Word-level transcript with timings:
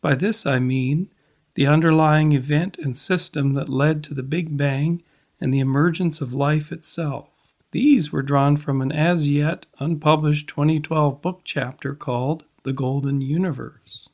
By 0.00 0.14
this 0.14 0.46
I 0.46 0.58
mean 0.58 1.08
the 1.54 1.66
underlying 1.66 2.32
event 2.32 2.78
and 2.78 2.96
system 2.96 3.54
that 3.54 3.68
led 3.68 4.04
to 4.04 4.14
the 4.14 4.22
Big 4.22 4.56
Bang 4.56 5.02
and 5.40 5.52
the 5.52 5.60
emergence 5.60 6.20
of 6.20 6.32
life 6.32 6.70
itself. 6.70 7.31
These 7.72 8.12
were 8.12 8.22
drawn 8.22 8.58
from 8.58 8.82
an 8.82 8.92
as 8.92 9.26
yet 9.26 9.64
unpublished 9.78 10.46
2012 10.46 11.22
book 11.22 11.40
chapter 11.42 11.94
called 11.94 12.44
The 12.64 12.72
Golden 12.74 13.22
Universe. 13.22 14.10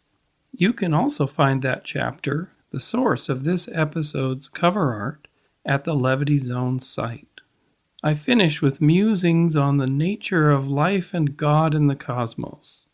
You 0.53 0.73
can 0.73 0.95
also 0.95 1.27
find 1.27 1.61
that 1.62 1.83
chapter, 1.83 2.53
the 2.70 2.78
source 2.78 3.28
of 3.28 3.42
this 3.42 3.69
episode's 3.73 4.48
cover 4.48 4.95
art, 4.95 5.27
at 5.67 5.84
the 5.84 5.95
Levity 5.95 6.39
Zone 6.39 6.78
site. 6.78 7.41
I 8.00 8.15
finish 8.15 8.62
with 8.62 8.81
musings 8.81 9.56
on 9.56 9.78
the 9.78 9.89
nature 9.89 10.53
of 10.53 10.69
life 10.69 11.12
and 11.12 11.37
God 11.37 11.75
in 11.75 11.89
the 11.89 11.97
cosmos, 11.97 12.87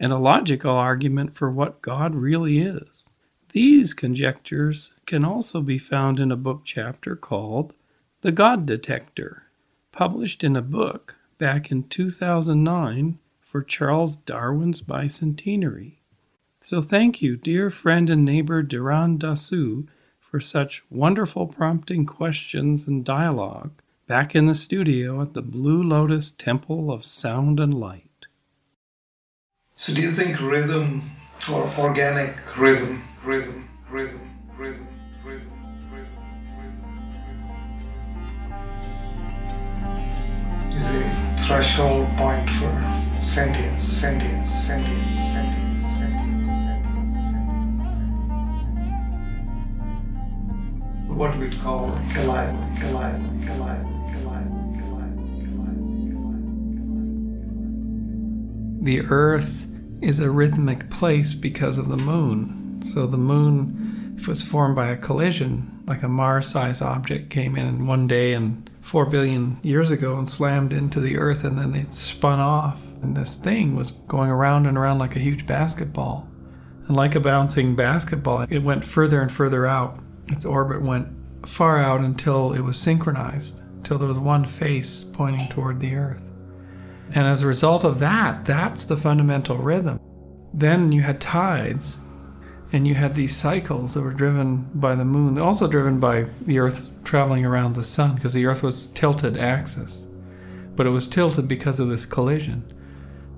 and 0.00 0.12
a 0.12 0.18
logical 0.18 0.72
argument 0.72 1.36
for 1.36 1.48
what 1.48 1.80
God 1.80 2.16
really 2.16 2.58
is. 2.58 3.04
These 3.52 3.94
conjectures 3.94 4.94
can 5.06 5.24
also 5.24 5.60
be 5.60 5.78
found 5.78 6.18
in 6.18 6.32
a 6.32 6.36
book 6.36 6.62
chapter 6.64 7.14
called 7.14 7.72
The 8.22 8.32
God 8.32 8.66
Detector, 8.66 9.44
published 9.98 10.44
in 10.44 10.54
a 10.54 10.62
book 10.62 11.16
back 11.38 11.72
in 11.72 11.82
2009 11.82 13.18
for 13.40 13.64
Charles 13.64 14.14
Darwin's 14.14 14.80
bicentenary. 14.80 15.96
So 16.60 16.80
thank 16.80 17.20
you, 17.20 17.36
dear 17.36 17.68
friend 17.68 18.08
and 18.08 18.24
neighbor 18.24 18.62
Durand 18.62 19.18
Dasu, 19.18 19.88
for 20.20 20.38
such 20.38 20.84
wonderful 20.88 21.48
prompting 21.48 22.06
questions 22.06 22.86
and 22.86 23.04
dialogue 23.04 23.72
back 24.06 24.36
in 24.36 24.46
the 24.46 24.54
studio 24.54 25.20
at 25.20 25.34
the 25.34 25.42
Blue 25.42 25.82
Lotus 25.82 26.30
Temple 26.30 26.92
of 26.92 27.04
Sound 27.04 27.58
and 27.58 27.74
Light. 27.74 28.26
So, 29.74 29.92
do 29.92 30.00
you 30.00 30.12
think 30.12 30.40
rhythm 30.40 31.10
or 31.52 31.64
organic 31.76 32.56
rhythm, 32.56 33.02
rhythm, 33.24 33.68
rhythm, 33.90 34.20
rhythm, 34.56 34.86
is 40.78 40.94
a 40.94 41.36
threshold 41.36 42.06
point 42.16 42.48
for 42.50 42.70
sentience, 43.20 43.82
sentience, 43.82 44.48
sentience, 44.48 45.16
what 51.08 51.36
we'd 51.36 51.60
call 51.60 51.90
alive. 52.18 52.54
the 58.80 59.00
earth 59.10 59.66
is 60.00 60.20
a 60.20 60.30
rhythmic 60.30 60.88
place 60.88 61.34
because 61.34 61.76
of 61.76 61.88
the 61.88 61.96
moon. 61.96 62.80
So 62.82 63.06
the 63.06 63.18
moon 63.18 64.18
was 64.26 64.42
formed 64.42 64.76
by 64.76 64.88
a 64.88 64.96
collision, 64.96 65.82
like 65.86 66.02
a 66.02 66.08
Mars 66.08 66.46
sized 66.46 66.80
object 66.80 67.28
came 67.28 67.56
in 67.56 67.86
one 67.86 68.06
day 68.06 68.32
and 68.32 68.67
four 68.88 69.04
billion 69.04 69.60
years 69.62 69.90
ago 69.90 70.16
and 70.16 70.28
slammed 70.28 70.72
into 70.72 70.98
the 70.98 71.18
earth, 71.18 71.44
and 71.44 71.58
then 71.58 71.74
it 71.74 71.92
spun 71.92 72.40
off. 72.40 72.80
And 73.02 73.14
this 73.14 73.36
thing 73.36 73.76
was 73.76 73.90
going 74.08 74.30
around 74.30 74.64
and 74.66 74.78
around 74.78 74.98
like 74.98 75.14
a 75.14 75.20
huge 75.20 75.46
basketball. 75.46 76.26
And 76.86 76.96
like 76.96 77.14
a 77.14 77.20
bouncing 77.20 77.76
basketball, 77.76 78.46
it 78.48 78.62
went 78.62 78.86
further 78.86 79.20
and 79.20 79.30
further 79.30 79.66
out. 79.66 80.00
Its 80.28 80.46
orbit 80.46 80.80
went 80.80 81.06
far 81.46 81.78
out 81.78 82.00
until 82.00 82.54
it 82.54 82.60
was 82.60 82.78
synchronized, 82.78 83.60
until 83.76 83.98
there 83.98 84.08
was 84.08 84.18
one 84.18 84.46
face 84.46 85.04
pointing 85.04 85.46
toward 85.48 85.80
the 85.80 85.94
earth. 85.94 86.22
And 87.14 87.26
as 87.26 87.42
a 87.42 87.46
result 87.46 87.84
of 87.84 87.98
that, 87.98 88.46
that's 88.46 88.86
the 88.86 88.96
fundamental 88.96 89.58
rhythm. 89.58 90.00
Then 90.54 90.92
you 90.92 91.02
had 91.02 91.20
tides, 91.20 91.98
and 92.72 92.86
you 92.86 92.94
had 92.94 93.14
these 93.14 93.36
cycles 93.36 93.94
that 93.94 94.02
were 94.02 94.12
driven 94.12 94.68
by 94.74 94.94
the 94.94 95.04
moon, 95.04 95.38
also 95.38 95.66
driven 95.66 95.98
by 95.98 96.26
the 96.42 96.58
Earth 96.58 96.90
traveling 97.04 97.44
around 97.44 97.74
the 97.74 97.84
sun, 97.84 98.14
because 98.14 98.34
the 98.34 98.46
Earth 98.46 98.62
was 98.62 98.88
tilted 98.88 99.36
axis. 99.36 100.04
But 100.76 100.86
it 100.86 100.90
was 100.90 101.08
tilted 101.08 101.48
because 101.48 101.80
of 101.80 101.88
this 101.88 102.06
collision. 102.06 102.62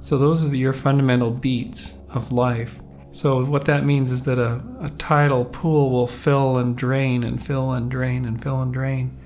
So 0.01 0.19
those 0.19 0.45
are 0.45 0.55
your 0.55 0.73
fundamental 0.73 1.31
beats 1.31 1.99
of 2.11 2.33
life. 2.33 2.75
So 3.13 3.45
what 3.45 3.65
that 3.67 3.85
means 3.85 4.13
is 4.13 4.25
that 4.25 4.39
a, 4.39 4.63
a 4.81 4.91
tidal 4.91 5.45
pool 5.45 5.91
will 5.91 6.07
fill 6.07 6.59
and 6.59 6.77
drain 6.77 7.25
and 7.25 7.45
fill 7.45 7.73
and 7.73 7.91
drain 7.91 8.25
and 8.25 8.43
fill 8.43 8.63
and 8.63 8.73
drain 8.73 9.17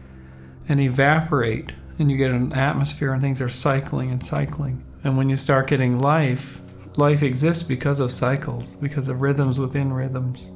and 0.68 0.80
evaporate 0.80 1.72
and 1.98 2.10
you 2.10 2.16
get 2.16 2.30
an 2.30 2.52
atmosphere 2.52 3.12
and 3.12 3.22
things 3.22 3.40
are 3.40 3.48
cycling 3.48 4.10
and 4.10 4.24
cycling. 4.24 4.82
And 5.04 5.16
when 5.16 5.28
you 5.28 5.36
start 5.36 5.68
getting 5.68 6.00
life, 6.00 6.60
life 6.96 7.22
exists 7.22 7.62
because 7.62 8.00
of 8.00 8.12
cycles, 8.12 8.76
because 8.76 9.08
of 9.08 9.20
rhythms 9.20 9.58
within 9.58 9.92
rhythms. 9.92 10.52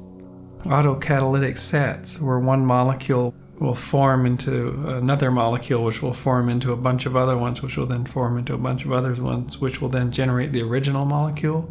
Autocatalytic 0.63 1.57
sets, 1.57 2.19
where 2.19 2.39
one 2.39 2.65
molecule 2.65 3.33
will 3.59 3.75
form 3.75 4.25
into 4.25 4.69
another 4.87 5.31
molecule, 5.31 5.83
which 5.83 6.01
will 6.01 6.13
form 6.13 6.49
into 6.49 6.71
a 6.71 6.77
bunch 6.77 7.05
of 7.05 7.15
other 7.15 7.37
ones, 7.37 7.61
which 7.61 7.77
will 7.77 7.85
then 7.85 8.05
form 8.05 8.37
into 8.37 8.53
a 8.53 8.57
bunch 8.57 8.85
of 8.85 8.91
other 8.91 9.13
ones, 9.15 9.59
which 9.59 9.81
will 9.81 9.89
then 9.89 10.11
generate 10.11 10.51
the 10.51 10.61
original 10.61 11.05
molecule. 11.05 11.69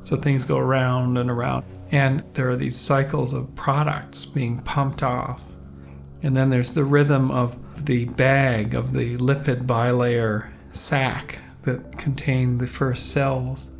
So 0.00 0.16
things 0.16 0.44
go 0.44 0.58
around 0.58 1.16
and 1.16 1.30
around. 1.30 1.64
And 1.92 2.22
there 2.34 2.50
are 2.50 2.56
these 2.56 2.76
cycles 2.76 3.32
of 3.32 3.54
products 3.54 4.24
being 4.24 4.58
pumped 4.62 5.02
off. 5.02 5.40
And 6.22 6.36
then 6.36 6.50
there's 6.50 6.74
the 6.74 6.84
rhythm 6.84 7.30
of 7.30 7.56
the 7.84 8.06
bag 8.06 8.74
of 8.74 8.92
the 8.92 9.16
lipid 9.18 9.64
bilayer 9.66 10.50
sac 10.72 11.38
that 11.62 11.96
contained 11.96 12.60
the 12.60 12.66
first 12.66 13.10
cells 13.10 13.70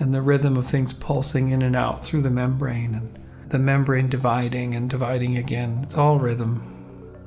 and 0.00 0.14
the 0.14 0.22
rhythm 0.22 0.56
of 0.56 0.66
things 0.66 0.92
pulsing 0.92 1.50
in 1.50 1.62
and 1.62 1.74
out 1.74 2.04
through 2.04 2.22
the 2.22 2.30
membrane 2.30 2.94
and 2.94 3.18
the 3.50 3.58
membrane 3.58 4.08
dividing 4.08 4.74
and 4.74 4.90
dividing 4.90 5.38
again. 5.38 5.80
It's 5.82 5.96
all 5.96 6.18
rhythm. 6.18 6.74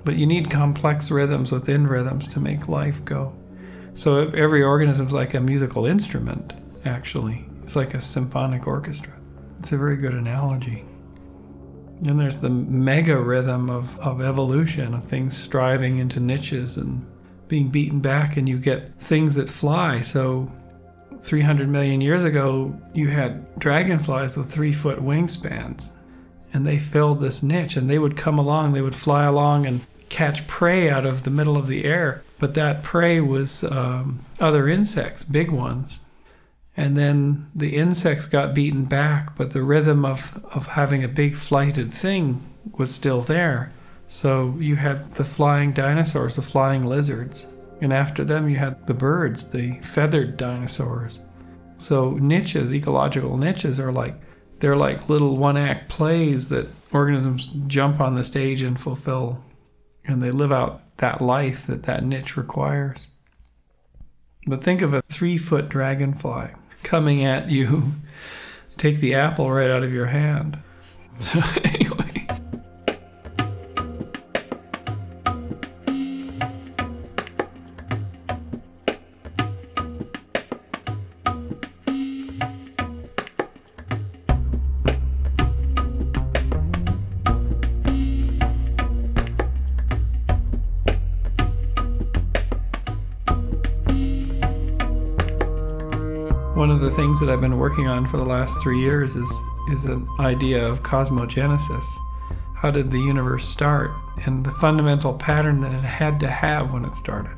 But 0.04 0.16
you 0.16 0.26
need 0.26 0.50
complex 0.50 1.12
rhythms 1.12 1.52
within 1.52 1.86
rhythms 1.88 2.28
to 2.30 2.40
make 2.40 2.68
life 2.68 3.04
go. 3.06 3.34
So 3.94 4.30
every 4.30 4.64
organism 4.64 5.08
is 5.08 5.14
like 5.14 5.34
a 5.34 5.40
musical 5.40 5.86
instrument, 5.86 6.54
actually. 6.86 7.46
It's 7.64 7.76
like 7.76 7.94
a 7.94 8.02
symphonic 8.02 8.68
orchestra. 8.68 9.14
It's 9.60 9.72
a 9.72 9.78
very 9.78 9.98
good 9.98 10.14
analogy. 10.14 10.86
And 12.06 12.20
there's 12.20 12.40
the 12.40 12.50
mega 12.50 13.16
rhythm 13.16 13.70
of, 13.70 13.98
of 14.00 14.22
evolution, 14.22 14.96
of 14.96 15.04
things 15.06 15.38
striving 15.38 16.00
into 16.00 16.20
niches 16.20 16.78
and 16.78 17.06
being 17.48 17.70
beaten 17.70 18.00
back, 18.00 18.38
and 18.38 18.50
you 18.50 18.58
get 18.58 19.00
things 19.00 19.36
that 19.36 19.50
fly. 19.50 20.02
So, 20.02 20.52
300 21.22 21.70
million 21.70 22.02
years 22.02 22.24
ago, 22.24 22.76
you 22.94 23.08
had 23.08 23.60
dragonflies 23.60 24.36
with 24.36 24.52
three 24.52 24.74
foot 24.74 25.00
wingspans, 25.00 25.92
and 26.54 26.66
they 26.66 26.80
filled 26.80 27.22
this 27.22 27.44
niche, 27.44 27.78
and 27.78 27.90
they 27.90 28.00
would 28.00 28.18
come 28.18 28.40
along, 28.40 28.74
they 28.74 28.82
would 28.82 28.96
fly 28.96 29.26
along 29.26 29.66
and 29.66 29.82
catch 30.10 30.46
prey 30.48 30.90
out 30.90 31.06
of 31.06 31.24
the 31.24 31.30
middle 31.30 31.56
of 31.58 31.68
the 31.68 31.86
air. 31.86 32.24
But 32.40 32.56
that 32.56 32.84
prey 32.84 33.22
was 33.22 33.64
um, 33.64 34.20
other 34.40 34.68
insects, 34.68 35.24
big 35.24 35.52
ones, 35.52 36.02
and 36.76 36.98
then 36.98 37.50
the 37.54 37.76
insects 37.76 38.26
got 38.26 38.56
beaten 38.56 38.86
back, 38.86 39.38
but 39.38 39.52
the 39.52 39.62
rhythm 39.62 40.04
of, 40.04 40.44
of 40.52 40.66
having 40.68 41.04
a 41.04 41.08
big 41.08 41.36
flighted 41.36 41.94
thing 41.94 42.44
was 42.78 42.94
still 42.94 43.22
there. 43.22 43.72
So 44.08 44.56
you 44.60 44.76
had 44.76 45.14
the 45.14 45.24
flying 45.24 45.72
dinosaurs, 45.72 46.36
the 46.36 46.42
flying 46.42 46.84
lizards, 46.84 47.48
and 47.82 47.92
after 47.92 48.24
them 48.24 48.48
you 48.48 48.58
had 48.58 48.86
the 48.88 48.94
birds, 48.94 49.52
the 49.52 49.80
feathered 49.82 50.38
dinosaurs. 50.38 51.20
So 51.78 52.12
niches, 52.12 52.74
ecological 52.74 53.38
niches, 53.38 53.80
are 53.80 53.92
like 53.92 54.16
they're 54.60 54.76
like 54.76 55.10
little 55.10 55.38
one-act 55.38 55.90
plays 55.90 56.50
that 56.50 56.68
organisms 56.94 57.50
jump 57.66 58.00
on 58.00 58.14
the 58.14 58.24
stage 58.24 58.62
and 58.62 58.80
fulfill, 58.80 59.44
and 60.06 60.22
they 60.22 60.30
live 60.30 60.52
out 60.52 60.82
that 60.98 61.20
life 61.22 61.66
that 61.66 61.84
that 61.84 62.04
niche 62.06 62.38
requires. 62.38 63.10
But 64.46 64.64
think 64.64 64.82
of 64.84 64.94
a 64.94 65.02
three-foot 65.10 65.70
dragonfly 65.70 66.50
coming 66.84 67.26
at 67.26 67.50
you, 67.50 67.94
take 68.78 69.00
the 69.00 69.16
apple 69.16 69.52
right 69.52 69.70
out 69.70 69.84
of 69.84 69.92
your 69.92 70.08
hand. 70.08 70.60
So, 71.20 71.40
anyway. 71.64 72.28
One 96.62 96.70
of 96.70 96.80
the 96.80 96.92
things 96.92 97.20
that 97.20 97.28
I've 97.28 97.42
been 97.42 97.58
working 97.58 97.88
on 97.88 98.08
for 98.08 98.18
the 98.18 98.24
last 98.24 98.62
three 98.62 98.80
years 98.80 99.16
is 99.16 99.28
is 99.72 99.86
an 99.86 100.08
idea 100.20 100.64
of 100.64 100.84
cosmogenesis. 100.84 101.84
How 102.54 102.70
did 102.70 102.92
the 102.92 103.00
universe 103.00 103.50
start, 103.50 103.90
and 104.28 104.46
the 104.46 104.52
fundamental 104.52 105.16
pattern 105.16 105.62
that 105.62 105.74
it 105.74 105.84
had 105.84 106.20
to 106.20 106.30
have 106.30 106.72
when 106.72 106.86
it 106.86 106.94
started? 106.94 107.36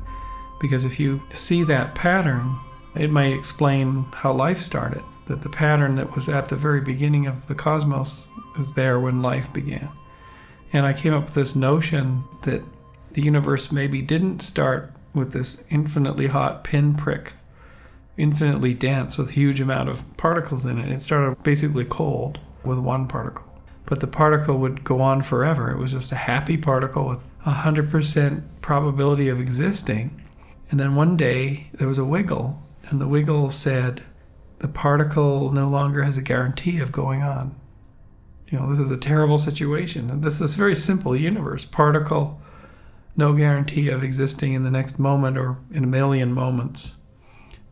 Because 0.60 0.84
if 0.84 1.00
you 1.00 1.22
see 1.30 1.64
that 1.64 1.94
pattern, 1.94 2.54
it 2.96 3.10
might 3.10 3.32
explain 3.32 4.04
how 4.12 4.34
life 4.34 4.58
started. 4.58 5.02
That 5.26 5.42
the 5.42 5.48
pattern 5.48 5.94
that 5.94 6.14
was 6.14 6.28
at 6.28 6.50
the 6.50 6.56
very 6.56 6.82
beginning 6.82 7.26
of 7.26 7.46
the 7.46 7.54
cosmos 7.54 8.26
was 8.58 8.74
there 8.74 9.00
when 9.00 9.22
life 9.22 9.50
began. 9.54 9.88
And 10.74 10.84
I 10.84 10.92
came 10.92 11.14
up 11.14 11.24
with 11.24 11.34
this 11.34 11.56
notion 11.56 12.24
that 12.42 12.62
the 13.14 13.22
universe 13.22 13.72
maybe 13.72 14.02
didn't 14.02 14.40
start 14.40 14.92
with 15.14 15.32
this 15.32 15.64
infinitely 15.70 16.26
hot 16.26 16.62
pinprick 16.62 17.32
infinitely 18.16 18.74
dense 18.74 19.18
with 19.18 19.30
huge 19.30 19.60
amount 19.60 19.88
of 19.88 20.02
particles 20.16 20.64
in 20.64 20.78
it. 20.78 20.90
It 20.90 21.02
started 21.02 21.42
basically 21.42 21.84
cold 21.84 22.38
with 22.64 22.78
one 22.78 23.08
particle. 23.08 23.44
But 23.86 24.00
the 24.00 24.06
particle 24.06 24.58
would 24.58 24.84
go 24.84 25.00
on 25.00 25.22
forever. 25.22 25.70
It 25.70 25.78
was 25.78 25.92
just 25.92 26.12
a 26.12 26.16
happy 26.16 26.56
particle 26.56 27.06
with 27.06 27.28
a 27.44 27.52
100% 27.52 28.42
probability 28.62 29.28
of 29.28 29.40
existing. 29.40 30.22
And 30.70 30.80
then 30.80 30.94
one 30.94 31.16
day 31.16 31.68
there 31.74 31.88
was 31.88 31.98
a 31.98 32.04
wiggle, 32.04 32.62
and 32.84 33.00
the 33.00 33.08
wiggle 33.08 33.50
said, 33.50 34.02
the 34.60 34.68
particle 34.68 35.50
no 35.50 35.68
longer 35.68 36.02
has 36.02 36.16
a 36.16 36.22
guarantee 36.22 36.78
of 36.78 36.92
going 36.92 37.22
on. 37.22 37.54
You 38.48 38.58
know, 38.58 38.68
this 38.70 38.78
is 38.78 38.90
a 38.90 38.96
terrible 38.96 39.36
situation. 39.36 40.08
And 40.10 40.22
this 40.22 40.40
is 40.40 40.54
very 40.54 40.76
simple 40.76 41.14
universe. 41.14 41.64
Particle, 41.64 42.40
no 43.16 43.34
guarantee 43.34 43.88
of 43.88 44.02
existing 44.02 44.54
in 44.54 44.62
the 44.62 44.70
next 44.70 44.98
moment 44.98 45.36
or 45.36 45.58
in 45.72 45.84
a 45.84 45.88
million 45.88 46.32
moments 46.32 46.94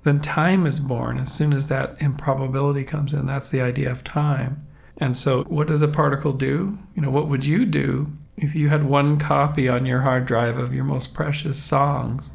then 0.04 0.20
time 0.20 0.66
is 0.66 0.81
born 0.81 1.19
as 1.19 1.32
soon 1.32 1.52
as 1.52 1.69
that 1.69 1.96
improbability 2.00 2.84
comes 2.84 3.12
in. 3.12 3.26
That's 3.26 3.50
the 3.50 3.60
idea 3.60 3.90
of 3.90 4.02
time. 4.02 4.66
And 4.99 5.16
so, 5.16 5.44
what 5.44 5.69
does 5.69 5.82
a 5.82 5.88
particle 5.88 6.32
do? 6.32 6.78
You 6.94 7.02
know, 7.02 7.10
what 7.10 7.28
would 7.28 7.44
you 7.44 7.64
do 7.64 8.12
if 8.37 8.54
you 8.54 8.69
had 8.69 8.84
one 8.84 9.19
copy 9.19 9.69
on 9.69 9.87
your 9.87 10.00
hard 10.00 10.26
drive 10.26 10.58
of 10.58 10.75
your 10.75 10.84
most 10.84 11.14
precious 11.14 11.62
songs? 11.62 12.31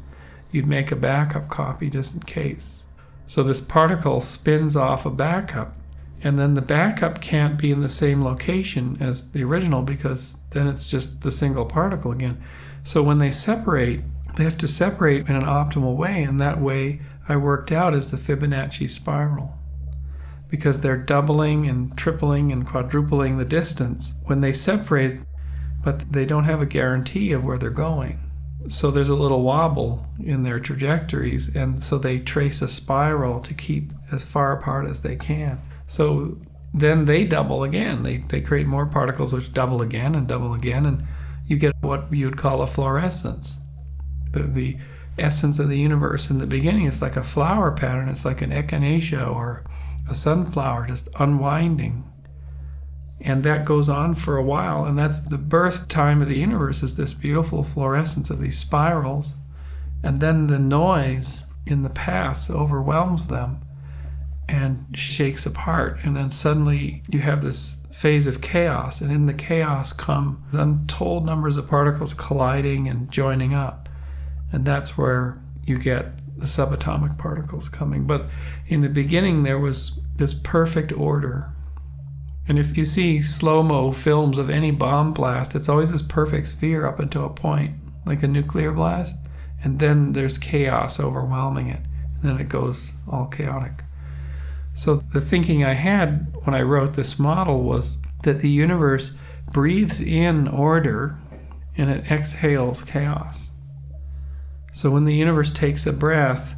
You'd 0.50 0.66
make 0.66 0.90
a 0.90 0.96
backup 0.96 1.48
copy 1.48 1.90
just 1.90 2.14
in 2.14 2.20
case. 2.20 2.82
So, 3.26 3.42
this 3.42 3.60
particle 3.60 4.20
spins 4.20 4.74
off 4.74 5.04
a 5.04 5.10
backup, 5.10 5.76
and 6.22 6.38
then 6.38 6.54
the 6.54 6.62
backup 6.62 7.20
can't 7.20 7.58
be 7.58 7.70
in 7.70 7.82
the 7.82 7.88
same 7.88 8.24
location 8.24 8.96
as 9.00 9.30
the 9.32 9.44
original 9.44 9.82
because 9.82 10.38
then 10.50 10.66
it's 10.66 10.90
just 10.90 11.20
the 11.20 11.30
single 11.30 11.66
particle 11.66 12.12
again. 12.12 12.42
So, 12.82 13.02
when 13.02 13.18
they 13.18 13.30
separate, 13.30 14.02
they 14.36 14.44
have 14.44 14.58
to 14.58 14.68
separate 14.68 15.28
in 15.28 15.36
an 15.36 15.44
optimal 15.44 15.96
way, 15.96 16.22
and 16.22 16.40
that 16.40 16.60
way 16.60 17.00
I 17.28 17.36
worked 17.36 17.72
out 17.72 17.94
is 17.94 18.10
the 18.10 18.16
Fibonacci 18.16 18.88
spiral 18.88 19.58
because 20.48 20.80
they're 20.80 20.96
doubling 20.96 21.68
and 21.68 21.96
tripling 21.96 22.52
and 22.52 22.66
quadrupling 22.66 23.36
the 23.36 23.44
distance 23.44 24.14
when 24.24 24.40
they 24.40 24.52
separate, 24.52 25.20
but 25.84 26.10
they 26.10 26.24
don't 26.24 26.44
have 26.44 26.62
a 26.62 26.66
guarantee 26.66 27.32
of 27.32 27.44
where 27.44 27.58
they're 27.58 27.70
going. 27.70 28.18
So 28.68 28.90
there's 28.90 29.10
a 29.10 29.14
little 29.14 29.42
wobble 29.42 30.06
in 30.24 30.42
their 30.42 30.58
trajectories, 30.58 31.54
and 31.54 31.82
so 31.82 31.98
they 31.98 32.18
trace 32.18 32.62
a 32.62 32.68
spiral 32.68 33.40
to 33.40 33.54
keep 33.54 33.92
as 34.10 34.24
far 34.24 34.52
apart 34.52 34.88
as 34.88 35.02
they 35.02 35.16
can. 35.16 35.60
So 35.86 36.38
then 36.74 37.04
they 37.04 37.24
double 37.24 37.62
again. 37.62 38.02
They, 38.02 38.18
they 38.18 38.40
create 38.40 38.66
more 38.66 38.86
particles 38.86 39.32
which 39.32 39.52
double 39.52 39.82
again 39.82 40.14
and 40.14 40.26
double 40.26 40.54
again, 40.54 40.86
and 40.86 41.06
you 41.46 41.56
get 41.56 41.74
what 41.82 42.12
you'd 42.12 42.36
call 42.36 42.62
a 42.62 42.66
fluorescence. 42.66 43.58
The, 44.32 44.42
the 44.42 44.78
essence 45.20 45.58
of 45.58 45.68
the 45.68 45.78
universe 45.78 46.30
in 46.30 46.38
the 46.38 46.46
beginning. 46.46 46.86
It's 46.86 47.02
like 47.02 47.16
a 47.16 47.22
flower 47.22 47.70
pattern, 47.72 48.08
it's 48.08 48.24
like 48.24 48.42
an 48.42 48.50
echinacea 48.50 49.28
or 49.28 49.64
a 50.08 50.14
sunflower 50.14 50.86
just 50.86 51.08
unwinding. 51.18 52.04
And 53.20 53.42
that 53.42 53.64
goes 53.64 53.88
on 53.88 54.14
for 54.14 54.36
a 54.36 54.44
while, 54.44 54.84
and 54.84 54.96
that's 54.96 55.20
the 55.20 55.38
birth 55.38 55.88
time 55.88 56.22
of 56.22 56.28
the 56.28 56.38
universe 56.38 56.82
is 56.82 56.96
this 56.96 57.14
beautiful 57.14 57.64
fluorescence 57.64 58.30
of 58.30 58.40
these 58.40 58.58
spirals. 58.58 59.32
And 60.04 60.20
then 60.20 60.46
the 60.46 60.58
noise 60.58 61.44
in 61.66 61.82
the 61.82 61.90
past 61.90 62.50
overwhelms 62.50 63.26
them 63.26 63.60
and 64.48 64.86
shakes 64.94 65.46
apart. 65.46 65.98
And 66.04 66.16
then 66.16 66.30
suddenly 66.30 67.02
you 67.08 67.20
have 67.20 67.42
this 67.42 67.76
phase 67.90 68.28
of 68.28 68.40
chaos, 68.40 69.00
and 69.00 69.10
in 69.10 69.26
the 69.26 69.34
chaos 69.34 69.92
come 69.92 70.44
untold 70.52 71.26
numbers 71.26 71.56
of 71.56 71.68
particles 71.68 72.14
colliding 72.14 72.86
and 72.86 73.10
joining 73.10 73.54
up 73.54 73.87
and 74.52 74.64
that's 74.64 74.96
where 74.96 75.38
you 75.64 75.78
get 75.78 76.06
the 76.38 76.46
subatomic 76.46 77.18
particles 77.18 77.68
coming. 77.68 78.06
But 78.06 78.26
in 78.68 78.80
the 78.80 78.88
beginning, 78.88 79.42
there 79.42 79.58
was 79.58 79.98
this 80.16 80.34
perfect 80.34 80.92
order. 80.92 81.50
And 82.46 82.58
if 82.58 82.76
you 82.76 82.84
see 82.84 83.20
slow 83.22 83.62
mo 83.62 83.92
films 83.92 84.38
of 84.38 84.48
any 84.48 84.70
bomb 84.70 85.12
blast, 85.12 85.54
it's 85.54 85.68
always 85.68 85.92
this 85.92 86.02
perfect 86.02 86.48
sphere 86.48 86.86
up 86.86 86.98
until 86.98 87.26
a 87.26 87.30
point, 87.30 87.74
like 88.06 88.22
a 88.22 88.28
nuclear 88.28 88.72
blast. 88.72 89.14
And 89.62 89.78
then 89.78 90.12
there's 90.12 90.38
chaos 90.38 91.00
overwhelming 91.00 91.68
it. 91.68 91.80
And 92.22 92.30
then 92.30 92.40
it 92.40 92.48
goes 92.48 92.94
all 93.08 93.26
chaotic. 93.26 93.84
So 94.74 95.02
the 95.12 95.20
thinking 95.20 95.64
I 95.64 95.74
had 95.74 96.36
when 96.44 96.54
I 96.54 96.62
wrote 96.62 96.94
this 96.94 97.18
model 97.18 97.64
was 97.64 97.98
that 98.22 98.40
the 98.40 98.50
universe 98.50 99.16
breathes 99.52 100.00
in 100.00 100.46
order 100.48 101.18
and 101.76 101.90
it 101.90 102.10
exhales 102.10 102.82
chaos. 102.82 103.50
So 104.78 104.92
when 104.92 105.06
the 105.06 105.14
universe 105.14 105.50
takes 105.50 105.88
a 105.88 105.92
breath 105.92 106.54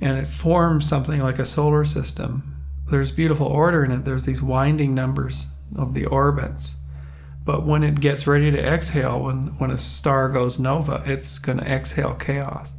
and 0.00 0.16
it 0.16 0.28
forms 0.28 0.88
something 0.88 1.20
like 1.20 1.40
a 1.40 1.44
solar 1.44 1.84
system, 1.84 2.64
there's 2.88 3.10
beautiful 3.10 3.48
order 3.48 3.84
in 3.84 3.90
it. 3.90 4.04
There's 4.04 4.24
these 4.24 4.40
winding 4.40 4.94
numbers 4.94 5.46
of 5.74 5.92
the 5.92 6.04
orbits. 6.04 6.76
But 7.44 7.66
when 7.66 7.82
it 7.82 7.98
gets 7.98 8.24
ready 8.24 8.52
to 8.52 8.64
exhale, 8.64 9.20
when, 9.20 9.58
when 9.58 9.72
a 9.72 9.78
star 9.78 10.28
goes 10.28 10.60
nova, 10.60 11.02
it's 11.06 11.40
going 11.40 11.58
to 11.58 11.64
exhale 11.64 12.14
chaos. 12.14 12.72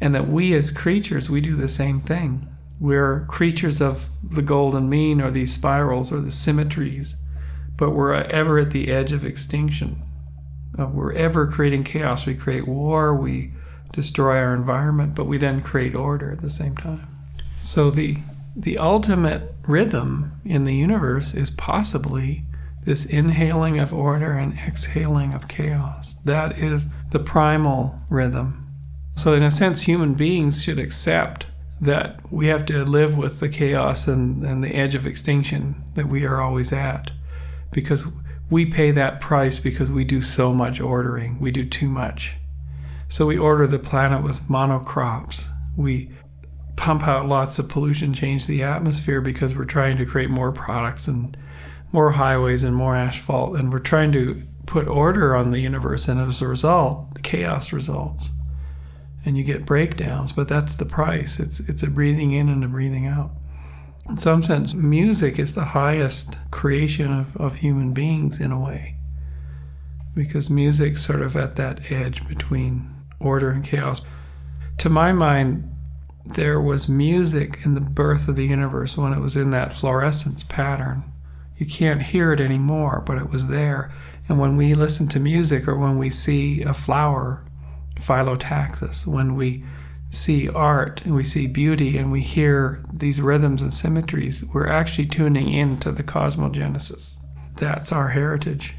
And 0.00 0.12
that 0.16 0.28
we 0.28 0.52
as 0.52 0.70
creatures, 0.70 1.30
we 1.30 1.40
do 1.40 1.54
the 1.54 1.68
same 1.68 2.00
thing. 2.00 2.48
We're 2.80 3.24
creatures 3.26 3.80
of 3.80 4.08
the 4.20 4.42
golden 4.42 4.88
mean 4.88 5.20
or 5.20 5.30
these 5.30 5.54
spirals 5.54 6.10
or 6.12 6.20
the 6.20 6.32
symmetries, 6.32 7.14
but 7.76 7.90
we're 7.90 8.14
ever 8.14 8.58
at 8.58 8.72
the 8.72 8.90
edge 8.90 9.12
of 9.12 9.24
extinction. 9.24 10.02
Uh, 10.76 10.86
we're 10.86 11.12
ever 11.12 11.46
creating 11.46 11.84
chaos. 11.84 12.26
We 12.26 12.34
create 12.34 12.66
war, 12.66 13.14
we 13.14 13.52
destroy 13.92 14.38
our 14.38 14.54
environment, 14.54 15.14
but 15.14 15.26
we 15.26 15.38
then 15.38 15.62
create 15.62 15.94
order 15.94 16.32
at 16.32 16.40
the 16.40 16.50
same 16.50 16.76
time. 16.76 17.06
So 17.60 17.90
the 17.90 18.18
the 18.54 18.76
ultimate 18.76 19.54
rhythm 19.66 20.32
in 20.44 20.64
the 20.64 20.74
universe 20.74 21.32
is 21.32 21.48
possibly 21.50 22.44
this 22.84 23.06
inhaling 23.06 23.78
of 23.78 23.94
order 23.94 24.32
and 24.32 24.58
exhaling 24.58 25.32
of 25.32 25.48
chaos. 25.48 26.16
That 26.24 26.58
is 26.58 26.88
the 27.10 27.18
primal 27.18 27.98
rhythm. 28.10 28.68
So, 29.14 29.34
in 29.34 29.42
a 29.42 29.50
sense, 29.50 29.82
human 29.82 30.14
beings 30.14 30.62
should 30.62 30.78
accept 30.78 31.46
that 31.80 32.20
we 32.32 32.46
have 32.46 32.64
to 32.66 32.84
live 32.84 33.16
with 33.16 33.40
the 33.40 33.48
chaos 33.48 34.08
and, 34.08 34.44
and 34.44 34.62
the 34.62 34.74
edge 34.74 34.94
of 34.94 35.06
extinction 35.06 35.82
that 35.94 36.08
we 36.08 36.24
are 36.24 36.40
always 36.40 36.72
at 36.72 37.10
because 37.72 38.04
we 38.50 38.66
pay 38.66 38.90
that 38.90 39.20
price 39.20 39.58
because 39.58 39.90
we 39.90 40.04
do 40.04 40.20
so 40.20 40.52
much 40.52 40.80
ordering. 40.80 41.40
We 41.40 41.50
do 41.50 41.64
too 41.64 41.88
much. 41.88 42.34
So 43.12 43.26
we 43.26 43.36
order 43.36 43.66
the 43.66 43.78
planet 43.78 44.24
with 44.24 44.40
monocrops. 44.48 45.44
We 45.76 46.10
pump 46.76 47.06
out 47.06 47.28
lots 47.28 47.58
of 47.58 47.68
pollution, 47.68 48.14
change 48.14 48.46
the 48.46 48.62
atmosphere 48.62 49.20
because 49.20 49.54
we're 49.54 49.66
trying 49.66 49.98
to 49.98 50.06
create 50.06 50.30
more 50.30 50.50
products 50.50 51.08
and 51.08 51.36
more 51.92 52.10
highways 52.10 52.64
and 52.64 52.74
more 52.74 52.96
asphalt. 52.96 53.56
And 53.56 53.70
we're 53.70 53.80
trying 53.80 54.12
to 54.12 54.42
put 54.64 54.88
order 54.88 55.36
on 55.36 55.50
the 55.50 55.60
universe. 55.60 56.08
And 56.08 56.18
as 56.22 56.40
a 56.40 56.48
result, 56.48 57.22
chaos 57.22 57.70
results. 57.70 58.30
And 59.26 59.36
you 59.36 59.44
get 59.44 59.66
breakdowns, 59.66 60.32
but 60.32 60.48
that's 60.48 60.78
the 60.78 60.86
price. 60.86 61.38
It's, 61.38 61.60
it's 61.60 61.82
a 61.82 61.90
breathing 61.90 62.32
in 62.32 62.48
and 62.48 62.64
a 62.64 62.68
breathing 62.68 63.08
out. 63.08 63.30
In 64.08 64.16
some 64.16 64.42
sense, 64.42 64.72
music 64.72 65.38
is 65.38 65.54
the 65.54 65.66
highest 65.66 66.38
creation 66.50 67.12
of, 67.12 67.36
of 67.36 67.56
human 67.56 67.92
beings 67.92 68.40
in 68.40 68.52
a 68.52 68.58
way. 68.58 68.96
Because 70.14 70.48
music's 70.48 71.04
sort 71.04 71.20
of 71.20 71.36
at 71.36 71.56
that 71.56 71.92
edge 71.92 72.26
between 72.26 72.88
order 73.22 73.50
and 73.50 73.64
chaos. 73.64 74.02
To 74.78 74.88
my 74.88 75.12
mind, 75.12 75.68
there 76.24 76.60
was 76.60 76.88
music 76.88 77.58
in 77.64 77.74
the 77.74 77.80
birth 77.80 78.28
of 78.28 78.36
the 78.36 78.46
universe 78.46 78.96
when 78.96 79.12
it 79.12 79.20
was 79.20 79.36
in 79.36 79.50
that 79.50 79.76
fluorescence 79.76 80.42
pattern. 80.42 81.04
You 81.58 81.66
can't 81.66 82.02
hear 82.02 82.32
it 82.32 82.40
anymore, 82.40 83.02
but 83.06 83.18
it 83.18 83.30
was 83.30 83.48
there. 83.48 83.92
And 84.28 84.38
when 84.38 84.56
we 84.56 84.74
listen 84.74 85.08
to 85.08 85.20
music 85.20 85.66
or 85.66 85.76
when 85.76 85.98
we 85.98 86.10
see 86.10 86.62
a 86.62 86.74
flower, 86.74 87.44
phyllotaxis, 87.96 89.06
when 89.06 89.34
we 89.34 89.64
see 90.10 90.48
art 90.48 91.00
and 91.04 91.14
we 91.14 91.24
see 91.24 91.46
beauty 91.46 91.96
and 91.96 92.12
we 92.12 92.20
hear 92.20 92.82
these 92.92 93.20
rhythms 93.20 93.62
and 93.62 93.72
symmetries, 93.72 94.44
we're 94.44 94.68
actually 94.68 95.06
tuning 95.06 95.52
into 95.52 95.90
the 95.90 96.02
cosmogenesis. 96.02 97.16
That's 97.56 97.92
our 97.92 98.08
heritage. 98.08 98.74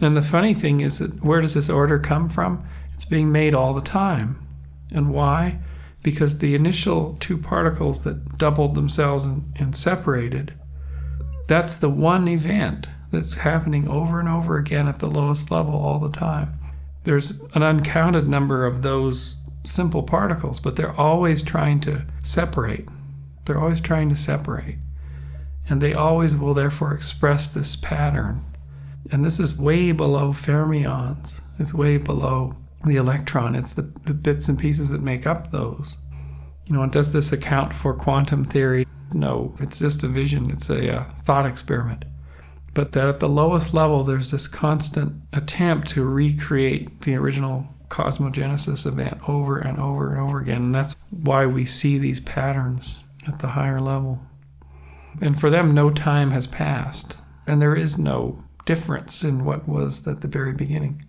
And 0.00 0.16
the 0.16 0.22
funny 0.22 0.54
thing 0.54 0.80
is 0.80 0.98
that 0.98 1.24
where 1.24 1.40
does 1.40 1.54
this 1.54 1.70
order 1.70 1.98
come 1.98 2.28
from? 2.28 2.66
It's 2.96 3.04
being 3.04 3.30
made 3.30 3.54
all 3.54 3.74
the 3.74 3.82
time. 3.82 4.48
And 4.90 5.12
why? 5.12 5.58
Because 6.02 6.38
the 6.38 6.54
initial 6.54 7.18
two 7.20 7.36
particles 7.36 8.04
that 8.04 8.38
doubled 8.38 8.74
themselves 8.74 9.24
and, 9.24 9.52
and 9.56 9.76
separated, 9.76 10.54
that's 11.46 11.76
the 11.76 11.90
one 11.90 12.26
event 12.26 12.86
that's 13.12 13.34
happening 13.34 13.86
over 13.86 14.18
and 14.18 14.30
over 14.30 14.56
again 14.56 14.88
at 14.88 14.98
the 14.98 15.10
lowest 15.10 15.50
level 15.50 15.74
all 15.74 15.98
the 16.00 16.16
time. 16.16 16.58
There's 17.04 17.42
an 17.52 17.62
uncounted 17.62 18.28
number 18.28 18.64
of 18.64 18.80
those 18.80 19.36
simple 19.64 20.02
particles, 20.02 20.58
but 20.58 20.74
they're 20.74 20.98
always 20.98 21.42
trying 21.42 21.80
to 21.80 22.06
separate. 22.22 22.88
They're 23.44 23.60
always 23.60 23.82
trying 23.82 24.08
to 24.08 24.16
separate. 24.16 24.78
And 25.68 25.82
they 25.82 25.92
always 25.92 26.34
will 26.34 26.54
therefore 26.54 26.94
express 26.94 27.48
this 27.48 27.76
pattern. 27.76 28.42
And 29.12 29.22
this 29.22 29.38
is 29.38 29.60
way 29.60 29.92
below 29.92 30.32
fermions. 30.32 31.42
It's 31.58 31.74
way 31.74 31.98
below 31.98 32.56
the 32.84 32.96
electron. 32.96 33.54
It's 33.54 33.74
the, 33.74 33.82
the 34.04 34.14
bits 34.14 34.48
and 34.48 34.58
pieces 34.58 34.90
that 34.90 35.02
make 35.02 35.26
up 35.26 35.50
those. 35.50 35.96
You 36.66 36.74
know, 36.74 36.86
does 36.86 37.12
this 37.12 37.32
account 37.32 37.74
for 37.74 37.94
quantum 37.94 38.44
theory? 38.44 38.86
No, 39.12 39.54
it's 39.60 39.78
just 39.78 40.02
a 40.02 40.08
vision, 40.08 40.50
it's 40.50 40.68
a 40.68 41.00
uh, 41.00 41.04
thought 41.24 41.46
experiment. 41.46 42.04
But 42.74 42.92
that 42.92 43.08
at 43.08 43.20
the 43.20 43.28
lowest 43.28 43.72
level, 43.72 44.04
there's 44.04 44.30
this 44.30 44.46
constant 44.46 45.14
attempt 45.32 45.88
to 45.90 46.04
recreate 46.04 47.00
the 47.02 47.14
original 47.14 47.66
cosmogenesis 47.88 48.84
event 48.84 49.18
over 49.28 49.58
and 49.58 49.78
over 49.78 50.12
and 50.12 50.20
over 50.20 50.40
again. 50.40 50.56
And 50.56 50.74
that's 50.74 50.96
why 51.10 51.46
we 51.46 51.64
see 51.64 51.98
these 51.98 52.20
patterns 52.20 53.04
at 53.26 53.38
the 53.38 53.48
higher 53.48 53.80
level. 53.80 54.20
And 55.22 55.40
for 55.40 55.48
them, 55.50 55.74
no 55.74 55.90
time 55.90 56.32
has 56.32 56.46
passed. 56.46 57.16
And 57.46 57.62
there 57.62 57.76
is 57.76 57.98
no 57.98 58.42
difference 58.66 59.22
in 59.22 59.44
what 59.44 59.68
was 59.68 60.06
at 60.06 60.20
the 60.20 60.28
very 60.28 60.52
beginning. 60.52 61.04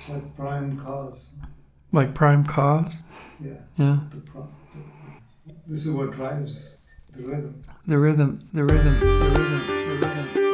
It's 0.00 0.08
like 0.08 0.34
prime 0.34 0.78
cause. 0.80 1.28
Like 1.92 2.14
prime 2.14 2.42
cause? 2.42 3.02
Yeah. 3.38 3.52
Yeah. 3.76 3.98
The 4.10 4.16
pro- 4.16 4.48
the, 5.46 5.52
this 5.66 5.84
is 5.84 5.92
what 5.92 6.12
drives 6.12 6.78
the 7.14 7.22
rhythm. 7.22 7.62
The 7.86 7.98
rhythm, 7.98 8.48
the 8.54 8.64
rhythm, 8.64 8.98
the 8.98 9.06
rhythm, 9.06 9.66
the 9.66 10.06
rhythm. 10.06 10.49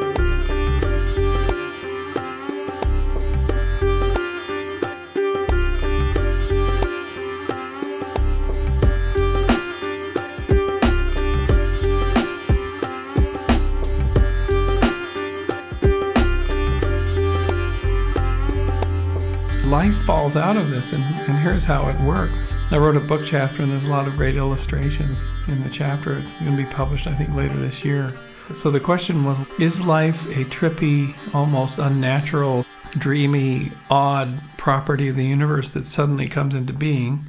Falls 20.07 20.37
out 20.37 20.55
of 20.55 20.69
this, 20.69 20.93
and, 20.93 21.03
and 21.03 21.37
here's 21.37 21.65
how 21.65 21.89
it 21.89 21.99
works. 21.99 22.41
I 22.71 22.77
wrote 22.77 22.95
a 22.95 23.01
book 23.01 23.23
chapter, 23.25 23.61
and 23.61 23.69
there's 23.69 23.83
a 23.83 23.89
lot 23.89 24.07
of 24.07 24.15
great 24.15 24.37
illustrations 24.37 25.25
in 25.49 25.61
the 25.65 25.69
chapter. 25.69 26.17
It's 26.17 26.31
going 26.31 26.55
to 26.55 26.55
be 26.55 26.69
published, 26.71 27.07
I 27.07 27.15
think, 27.15 27.35
later 27.35 27.57
this 27.57 27.83
year. 27.83 28.13
So 28.53 28.71
the 28.71 28.79
question 28.79 29.25
was 29.25 29.37
Is 29.59 29.85
life 29.85 30.25
a 30.27 30.45
trippy, 30.45 31.13
almost 31.33 31.77
unnatural, 31.77 32.65
dreamy, 32.97 33.73
odd 33.89 34.41
property 34.55 35.09
of 35.09 35.17
the 35.17 35.25
universe 35.25 35.73
that 35.73 35.85
suddenly 35.85 36.29
comes 36.29 36.55
into 36.55 36.71
being? 36.71 37.25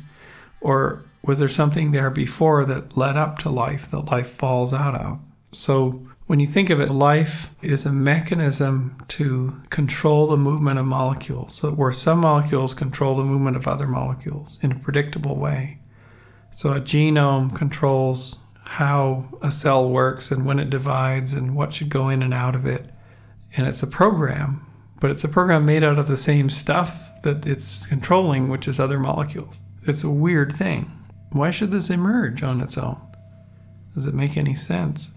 Or 0.60 1.02
was 1.24 1.40
there 1.40 1.48
something 1.48 1.90
there 1.90 2.10
before 2.10 2.64
that 2.66 2.96
led 2.96 3.16
up 3.16 3.40
to 3.40 3.50
life 3.50 3.90
that 3.90 4.12
life 4.12 4.30
falls 4.30 4.72
out 4.72 4.94
of? 4.94 5.18
So 5.50 6.06
when 6.28 6.40
you 6.40 6.46
think 6.46 6.68
of 6.68 6.78
it, 6.78 6.90
life 6.90 7.54
is 7.62 7.86
a 7.86 7.90
mechanism 7.90 9.02
to 9.08 9.58
control 9.70 10.26
the 10.26 10.36
movement 10.36 10.78
of 10.78 10.84
molecules. 10.84 11.54
So, 11.54 11.70
where 11.70 11.90
some 11.90 12.20
molecules 12.20 12.74
control 12.74 13.16
the 13.16 13.24
movement 13.24 13.56
of 13.56 13.66
other 13.66 13.86
molecules 13.88 14.58
in 14.62 14.70
a 14.70 14.78
predictable 14.78 15.36
way. 15.36 15.78
So, 16.50 16.74
a 16.74 16.82
genome 16.82 17.56
controls 17.56 18.40
how 18.62 19.24
a 19.40 19.50
cell 19.50 19.88
works 19.88 20.30
and 20.30 20.44
when 20.44 20.58
it 20.58 20.68
divides 20.68 21.32
and 21.32 21.56
what 21.56 21.72
should 21.72 21.88
go 21.88 22.10
in 22.10 22.22
and 22.22 22.34
out 22.34 22.54
of 22.54 22.66
it. 22.66 22.84
And 23.56 23.66
it's 23.66 23.82
a 23.82 23.86
program, 23.86 24.66
but 25.00 25.10
it's 25.10 25.24
a 25.24 25.28
program 25.28 25.64
made 25.64 25.82
out 25.82 25.98
of 25.98 26.08
the 26.08 26.16
same 26.16 26.50
stuff 26.50 26.94
that 27.22 27.46
it's 27.46 27.86
controlling, 27.86 28.50
which 28.50 28.68
is 28.68 28.78
other 28.78 28.98
molecules. 28.98 29.62
It's 29.86 30.04
a 30.04 30.10
weird 30.10 30.54
thing. 30.54 30.92
Why 31.32 31.50
should 31.50 31.70
this 31.70 31.88
emerge 31.88 32.42
on 32.42 32.60
its 32.60 32.76
own? 32.76 33.00
Does 33.94 34.04
it 34.04 34.12
make 34.12 34.36
any 34.36 34.54
sense? 34.54 35.10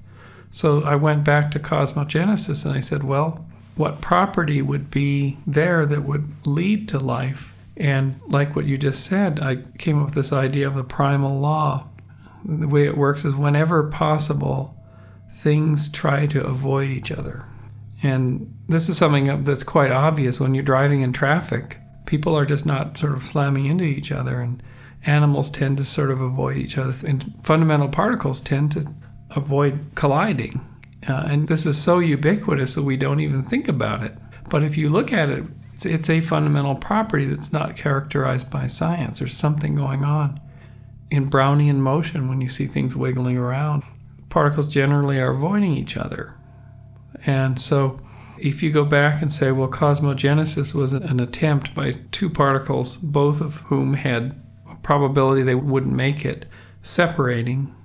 So 0.51 0.84
I 0.84 0.96
went 0.96 1.24
back 1.24 1.51
to 1.51 1.60
cosmogenesis 1.60 2.65
and 2.65 2.75
I 2.75 2.81
said, 2.81 3.03
well, 3.03 3.46
what 3.75 4.01
property 4.01 4.62
would 4.62 4.91
be 4.91 5.38
there 5.48 5.86
that 5.86 6.03
would 6.03 6.29
lead 6.46 6.89
to 6.89 7.00
life? 7.00 7.51
And 7.77 8.20
like 8.27 8.55
what 8.55 8.65
you 8.65 8.77
just 8.77 9.05
said, 9.05 9.39
I 9.39 9.58
came 9.77 10.00
up 10.00 10.08
with 10.08 10.15
this 10.15 10.34
idea 10.34 10.67
of 10.67 10.75
the 10.75 10.84
primal 10.84 11.39
law. 11.39 11.88
The 12.43 12.67
way 12.67 12.86
it 12.86 12.98
works 12.98 13.24
is 13.24 13.34
whenever 13.34 13.89
possible, 13.89 14.75
things 15.34 15.89
try 15.89 16.25
to 16.27 16.46
avoid 16.46 16.89
each 16.89 17.12
other. 17.12 17.46
And 18.03 18.53
this 18.67 18.89
is 18.89 18.98
something 18.98 19.43
that's 19.43 19.63
quite 19.63 19.91
obvious 19.91 20.39
when 20.39 20.53
you're 20.53 20.63
driving 20.63 21.01
in 21.01 21.13
traffic. 21.13 21.77
People 22.05 22.36
are 22.36 22.46
just 22.46 22.65
not 22.65 22.98
sort 22.98 23.13
of 23.13 23.25
slamming 23.25 23.67
into 23.67 23.84
each 23.84 24.12
other, 24.12 24.41
and 24.41 24.62
animals 25.05 25.50
tend 25.50 25.77
to 25.77 25.86
sort 25.86 26.12
of 26.12 26.20
avoid 26.20 26.58
each 26.58 26.77
other. 26.77 26.93
And 27.08 27.34
fundamental 27.43 27.89
particles 27.89 28.41
tend 28.41 28.72
to 28.74 28.93
avoid 29.36 29.80
colliding. 29.96 30.66
Uh, 31.08 31.26
and 31.28 31.48
this 31.48 31.66
is 31.66 31.82
so 31.82 32.00
ubiquitous 32.00 32.76
that 32.76 32.84
we 32.84 32.98
don't 32.98 33.20
even 33.20 33.44
think 33.44 33.68
about 33.68 34.04
it. 34.04 34.16
But 34.50 34.64
if 34.64 34.78
you 34.78 34.90
look 34.90 35.12
at 35.12 35.30
it, 35.30 35.44
it's, 35.74 35.86
it's 35.86 36.10
a 36.10 36.22
fundamental 36.22 36.76
property 36.76 37.26
that's 37.26 37.52
not 37.52 37.76
characterized 37.76 38.52
by 38.52 38.68
science. 38.68 39.20
There's 39.20 39.36
something 39.36 39.76
going 39.76 40.04
on 40.04 40.40
in 41.10 41.30
Brownian 41.30 41.78
motion 41.78 42.30
when 42.30 42.42
you 42.42 42.50
see 42.50 42.68
things 42.68 42.96
wiggling 42.96 43.38
around. 43.38 43.84
Particles 44.30 44.68
generally 44.68 45.20
are 45.20 45.32
avoiding 45.32 45.74
each 45.76 45.98
other. 45.98 46.36
And 47.26 47.60
so 47.60 48.00
if 48.38 48.64
you 48.64 48.72
go 48.72 48.86
back 48.86 49.22
and 49.22 49.32
say, 49.32 49.52
well, 49.52 49.68
cosmogenesis 49.68 50.74
was 50.74 50.94
an 50.94 51.20
attempt 51.20 51.76
by 51.76 51.98
two 52.12 52.30
particles, 52.30 52.98
both 52.98 53.42
of 53.42 53.56
whom 53.56 53.94
had 53.94 54.36
a 54.70 54.76
probability 54.76 55.44
they 55.44 55.56
wouldn't 55.56 55.94
make 55.94 56.26
it, 56.26 56.46
separating 56.82 57.76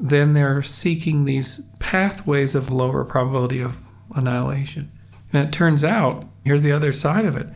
then 0.00 0.32
they're 0.32 0.62
seeking 0.62 1.24
these 1.24 1.60
pathways 1.78 2.54
of 2.54 2.70
lower 2.70 3.04
probability 3.04 3.60
of 3.60 3.76
annihilation. 4.14 4.90
And 5.32 5.46
it 5.46 5.52
turns 5.52 5.84
out, 5.84 6.24
here's 6.44 6.62
the 6.62 6.72
other 6.72 6.92
side 6.92 7.26
of 7.26 7.36
it. 7.36 7.48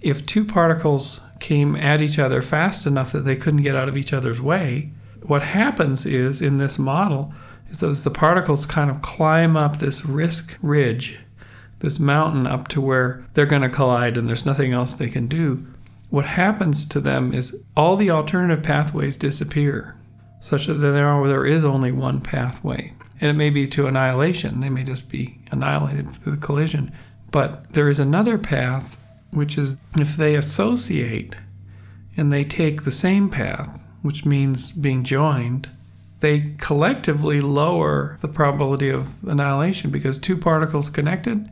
If 0.00 0.24
two 0.24 0.44
particles 0.44 1.20
came 1.40 1.76
at 1.76 2.00
each 2.00 2.18
other 2.18 2.42
fast 2.42 2.86
enough 2.86 3.12
that 3.12 3.24
they 3.24 3.36
couldn't 3.36 3.62
get 3.62 3.76
out 3.76 3.88
of 3.88 3.96
each 3.96 4.12
other's 4.12 4.40
way, 4.40 4.90
what 5.22 5.42
happens 5.42 6.06
is 6.06 6.40
in 6.40 6.56
this 6.56 6.78
model 6.78 7.32
is 7.70 7.80
that 7.80 7.94
the 7.96 8.10
particles 8.10 8.66
kind 8.66 8.90
of 8.90 9.02
climb 9.02 9.56
up 9.56 9.78
this 9.78 10.04
risk 10.04 10.56
ridge, 10.62 11.18
this 11.80 11.98
mountain 11.98 12.46
up 12.46 12.68
to 12.68 12.80
where 12.80 13.24
they're 13.34 13.46
going 13.46 13.62
to 13.62 13.68
collide 13.68 14.16
and 14.16 14.28
there's 14.28 14.46
nothing 14.46 14.72
else 14.72 14.94
they 14.94 15.08
can 15.08 15.28
do, 15.28 15.64
what 16.08 16.26
happens 16.26 16.86
to 16.88 17.00
them 17.00 17.32
is 17.32 17.56
all 17.76 17.96
the 17.96 18.10
alternative 18.10 18.64
pathways 18.64 19.16
disappear, 19.16 19.94
such 20.40 20.66
that 20.66 20.74
there, 20.74 21.26
there 21.28 21.46
is 21.46 21.64
only 21.64 21.92
one 21.92 22.20
pathway. 22.20 22.92
And 23.20 23.30
it 23.30 23.34
may 23.34 23.50
be 23.50 23.66
to 23.68 23.86
annihilation, 23.86 24.60
they 24.60 24.70
may 24.70 24.82
just 24.82 25.10
be 25.10 25.38
annihilated 25.52 26.14
through 26.14 26.34
the 26.36 26.46
collision. 26.46 26.92
But 27.30 27.72
there 27.74 27.88
is 27.88 28.00
another 28.00 28.38
path, 28.38 28.96
which 29.30 29.58
is 29.58 29.78
if 29.96 30.16
they 30.16 30.34
associate 30.34 31.36
and 32.16 32.32
they 32.32 32.44
take 32.44 32.84
the 32.84 32.90
same 32.90 33.28
path, 33.28 33.78
which 34.02 34.24
means 34.24 34.72
being 34.72 35.04
joined, 35.04 35.68
they 36.20 36.54
collectively 36.58 37.40
lower 37.40 38.18
the 38.20 38.28
probability 38.28 38.88
of 38.90 39.08
annihilation 39.26 39.90
because 39.90 40.18
two 40.18 40.36
particles 40.36 40.88
connected, 40.88 41.48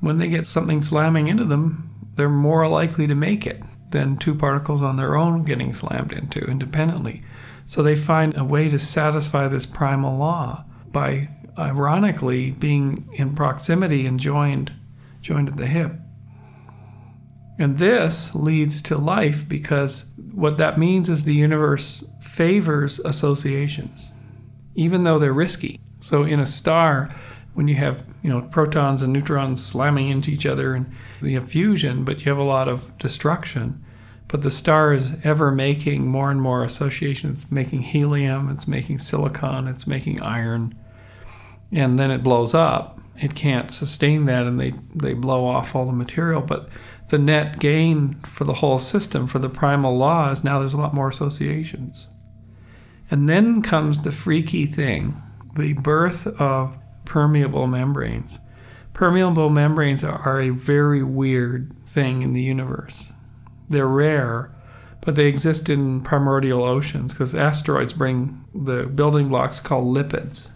when 0.00 0.18
they 0.18 0.28
get 0.28 0.46
something 0.46 0.80
slamming 0.80 1.28
into 1.28 1.44
them, 1.44 1.90
they're 2.16 2.28
more 2.28 2.66
likely 2.68 3.06
to 3.06 3.14
make 3.14 3.46
it 3.46 3.62
than 3.90 4.16
two 4.16 4.34
particles 4.34 4.82
on 4.82 4.96
their 4.96 5.16
own 5.16 5.44
getting 5.44 5.74
slammed 5.74 6.12
into 6.12 6.40
independently. 6.40 7.22
So 7.70 7.84
they 7.84 7.94
find 7.94 8.36
a 8.36 8.42
way 8.42 8.68
to 8.68 8.80
satisfy 8.80 9.46
this 9.46 9.64
primal 9.64 10.18
law 10.18 10.64
by 10.90 11.28
ironically 11.56 12.50
being 12.50 13.08
in 13.12 13.36
proximity 13.36 14.06
and 14.06 14.18
joined 14.18 14.72
joined 15.22 15.48
at 15.48 15.56
the 15.56 15.68
hip. 15.68 15.92
And 17.60 17.78
this 17.78 18.34
leads 18.34 18.82
to 18.82 18.98
life 18.98 19.48
because 19.48 20.06
what 20.32 20.58
that 20.58 20.80
means 20.80 21.08
is 21.08 21.22
the 21.22 21.32
universe 21.32 22.04
favors 22.20 22.98
associations, 23.04 24.10
even 24.74 25.04
though 25.04 25.20
they're 25.20 25.32
risky. 25.32 25.78
So 26.00 26.24
in 26.24 26.40
a 26.40 26.46
star, 26.46 27.14
when 27.54 27.68
you 27.68 27.76
have 27.76 28.02
you 28.24 28.30
know 28.30 28.40
protons 28.50 29.00
and 29.00 29.12
neutrons 29.12 29.64
slamming 29.64 30.08
into 30.08 30.32
each 30.32 30.44
other 30.44 30.74
and 30.74 30.92
have 31.22 31.48
fusion, 31.48 32.02
but 32.02 32.18
you 32.18 32.32
have 32.32 32.38
a 32.38 32.42
lot 32.42 32.66
of 32.66 32.98
destruction. 32.98 33.84
But 34.30 34.42
the 34.42 34.50
star 34.50 34.92
is 34.92 35.14
ever 35.24 35.50
making 35.50 36.06
more 36.06 36.30
and 36.30 36.40
more 36.40 36.62
associations. 36.62 37.42
It's 37.42 37.50
making 37.50 37.82
helium, 37.82 38.48
it's 38.48 38.68
making 38.68 39.00
silicon, 39.00 39.66
it's 39.66 39.88
making 39.88 40.22
iron, 40.22 40.76
and 41.72 41.98
then 41.98 42.12
it 42.12 42.22
blows 42.22 42.54
up. 42.54 43.00
It 43.16 43.34
can't 43.34 43.72
sustain 43.72 44.26
that, 44.26 44.46
and 44.46 44.58
they 44.60 44.72
they 44.94 45.14
blow 45.14 45.44
off 45.46 45.74
all 45.74 45.84
the 45.84 45.92
material. 45.92 46.42
But 46.42 46.68
the 47.08 47.18
net 47.18 47.58
gain 47.58 48.20
for 48.20 48.44
the 48.44 48.54
whole 48.54 48.78
system, 48.78 49.26
for 49.26 49.40
the 49.40 49.48
primal 49.48 49.98
law, 49.98 50.30
is 50.30 50.44
now 50.44 50.60
there's 50.60 50.74
a 50.74 50.78
lot 50.78 50.94
more 50.94 51.08
associations. 51.08 52.06
And 53.10 53.28
then 53.28 53.62
comes 53.62 54.02
the 54.02 54.12
freaky 54.12 54.64
thing 54.64 55.20
the 55.56 55.72
birth 55.72 56.28
of 56.40 56.76
permeable 57.04 57.66
membranes. 57.66 58.38
Permeable 58.92 59.50
membranes 59.50 60.04
are 60.04 60.40
a 60.40 60.50
very 60.50 61.02
weird 61.02 61.74
thing 61.88 62.22
in 62.22 62.32
the 62.32 62.42
universe. 62.42 63.12
They're 63.70 63.86
rare, 63.86 64.50
but 65.00 65.14
they 65.14 65.26
exist 65.26 65.70
in 65.70 66.02
primordial 66.02 66.64
oceans 66.64 67.12
because 67.12 67.34
asteroids 67.34 67.92
bring 67.92 68.44
the 68.54 68.82
building 68.84 69.28
blocks 69.28 69.60
called 69.60 69.96
lipids. 69.96 70.50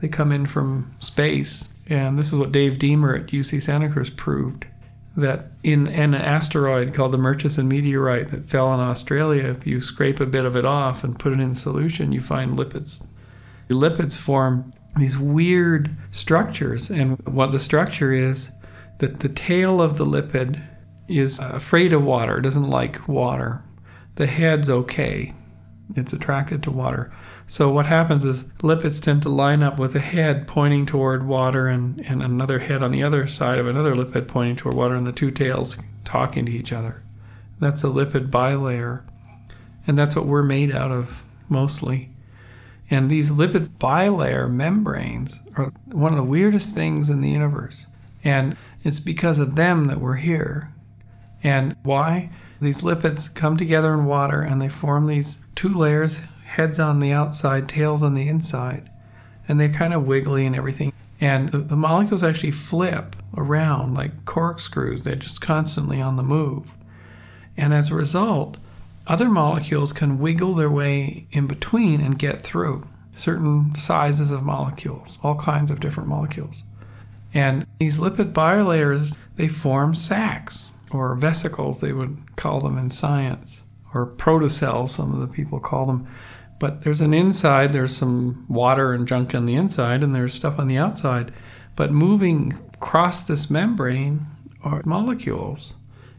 They 0.00 0.08
come 0.08 0.30
in 0.30 0.46
from 0.46 0.92
space, 1.00 1.68
and 1.88 2.18
this 2.18 2.32
is 2.32 2.38
what 2.38 2.52
Dave 2.52 2.78
Deamer 2.78 3.16
at 3.16 3.26
UC 3.26 3.62
Santa 3.62 3.90
Cruz 3.90 4.10
proved 4.10 4.66
that 5.16 5.50
in 5.62 5.88
an 5.88 6.14
asteroid 6.14 6.94
called 6.94 7.12
the 7.12 7.18
Murchison 7.18 7.68
meteorite 7.68 8.30
that 8.30 8.48
fell 8.48 8.72
in 8.72 8.80
Australia, 8.80 9.44
if 9.44 9.66
you 9.66 9.80
scrape 9.80 10.20
a 10.20 10.26
bit 10.26 10.44
of 10.44 10.56
it 10.56 10.64
off 10.64 11.02
and 11.02 11.18
put 11.18 11.32
it 11.32 11.40
in 11.40 11.54
solution, 11.54 12.12
you 12.12 12.20
find 12.20 12.56
lipids. 12.56 13.04
The 13.68 13.74
lipids 13.74 14.16
form 14.16 14.72
these 14.96 15.18
weird 15.18 15.96
structures, 16.12 16.90
and 16.90 17.18
what 17.26 17.52
the 17.52 17.58
structure 17.58 18.12
is 18.12 18.50
that 18.98 19.20
the 19.20 19.28
tail 19.28 19.80
of 19.80 19.96
the 19.96 20.06
lipid 20.06 20.62
is 21.10 21.38
afraid 21.40 21.92
of 21.92 22.04
water, 22.04 22.40
doesn't 22.40 22.70
like 22.70 23.06
water. 23.08 23.62
The 24.16 24.26
head's 24.26 24.70
okay, 24.70 25.34
it's 25.96 26.12
attracted 26.12 26.62
to 26.62 26.70
water. 26.70 27.12
So 27.46 27.68
what 27.68 27.86
happens 27.86 28.24
is 28.24 28.44
lipids 28.62 29.02
tend 29.02 29.22
to 29.22 29.28
line 29.28 29.62
up 29.62 29.76
with 29.76 29.96
a 29.96 30.00
head 30.00 30.46
pointing 30.46 30.86
toward 30.86 31.26
water 31.26 31.66
and, 31.66 31.98
and 32.00 32.22
another 32.22 32.60
head 32.60 32.82
on 32.82 32.92
the 32.92 33.02
other 33.02 33.26
side 33.26 33.58
of 33.58 33.66
another 33.66 33.94
lipid 33.94 34.28
pointing 34.28 34.54
toward 34.54 34.74
water 34.74 34.94
and 34.94 35.04
the 35.06 35.12
two 35.12 35.32
tails 35.32 35.76
talking 36.04 36.46
to 36.46 36.52
each 36.52 36.72
other. 36.72 37.02
That's 37.58 37.82
a 37.82 37.88
lipid 37.88 38.30
bilayer. 38.30 39.02
And 39.86 39.98
that's 39.98 40.14
what 40.14 40.26
we're 40.26 40.44
made 40.44 40.72
out 40.72 40.92
of 40.92 41.10
mostly. 41.48 42.10
And 42.88 43.10
these 43.10 43.30
lipid 43.30 43.68
bilayer 43.78 44.50
membranes 44.50 45.40
are 45.56 45.72
one 45.86 46.12
of 46.12 46.16
the 46.16 46.22
weirdest 46.22 46.74
things 46.74 47.10
in 47.10 47.20
the 47.20 47.30
universe. 47.30 47.86
And 48.22 48.56
it's 48.84 49.00
because 49.00 49.38
of 49.38 49.56
them 49.56 49.86
that 49.88 50.00
we're 50.00 50.16
here. 50.16 50.72
And 51.42 51.76
why? 51.82 52.30
These 52.60 52.82
lipids 52.82 53.34
come 53.34 53.56
together 53.56 53.94
in 53.94 54.04
water 54.04 54.42
and 54.42 54.60
they 54.60 54.68
form 54.68 55.06
these 55.06 55.38
two 55.54 55.72
layers 55.72 56.20
heads 56.44 56.80
on 56.80 56.98
the 56.98 57.12
outside, 57.12 57.68
tails 57.68 58.02
on 58.02 58.14
the 58.14 58.28
inside, 58.28 58.90
and 59.46 59.58
they're 59.58 59.68
kind 59.68 59.94
of 59.94 60.06
wiggly 60.06 60.44
and 60.46 60.56
everything. 60.56 60.92
And 61.20 61.50
the, 61.50 61.58
the 61.58 61.76
molecules 61.76 62.24
actually 62.24 62.50
flip 62.50 63.14
around 63.36 63.94
like 63.94 64.24
corkscrews, 64.24 65.04
they're 65.04 65.14
just 65.14 65.40
constantly 65.40 66.00
on 66.00 66.16
the 66.16 66.22
move. 66.22 66.66
And 67.56 67.72
as 67.72 67.90
a 67.90 67.94
result, 67.94 68.56
other 69.06 69.28
molecules 69.28 69.92
can 69.92 70.18
wiggle 70.18 70.54
their 70.54 70.70
way 70.70 71.26
in 71.30 71.46
between 71.46 72.00
and 72.00 72.18
get 72.18 72.42
through 72.42 72.86
certain 73.14 73.74
sizes 73.76 74.32
of 74.32 74.42
molecules, 74.42 75.18
all 75.22 75.36
kinds 75.36 75.70
of 75.70 75.80
different 75.80 76.08
molecules. 76.08 76.64
And 77.32 77.64
these 77.78 77.98
lipid 77.98 78.32
bilayers, 78.32 79.16
they 79.36 79.46
form 79.46 79.94
sacs 79.94 80.70
or 80.90 81.14
vesicles, 81.14 81.80
they 81.80 81.92
would 81.92 82.36
call 82.36 82.60
them 82.60 82.78
in 82.78 82.90
science, 82.90 83.62
or 83.94 84.06
protocells, 84.06 84.90
some 84.90 85.12
of 85.12 85.20
the 85.20 85.32
people 85.34 85.60
call 85.60 85.86
them. 85.86 86.08
But 86.58 86.82
there's 86.82 87.00
an 87.00 87.14
inside, 87.14 87.72
there's 87.72 87.96
some 87.96 88.44
water 88.48 88.92
and 88.92 89.08
junk 89.08 89.34
on 89.34 89.46
the 89.46 89.54
inside, 89.54 90.02
and 90.02 90.14
there's 90.14 90.34
stuff 90.34 90.58
on 90.58 90.68
the 90.68 90.76
outside. 90.76 91.32
But 91.76 91.92
moving 91.92 92.58
across 92.74 93.26
this 93.26 93.48
membrane 93.48 94.26
are 94.62 94.82
molecules. 94.84 95.74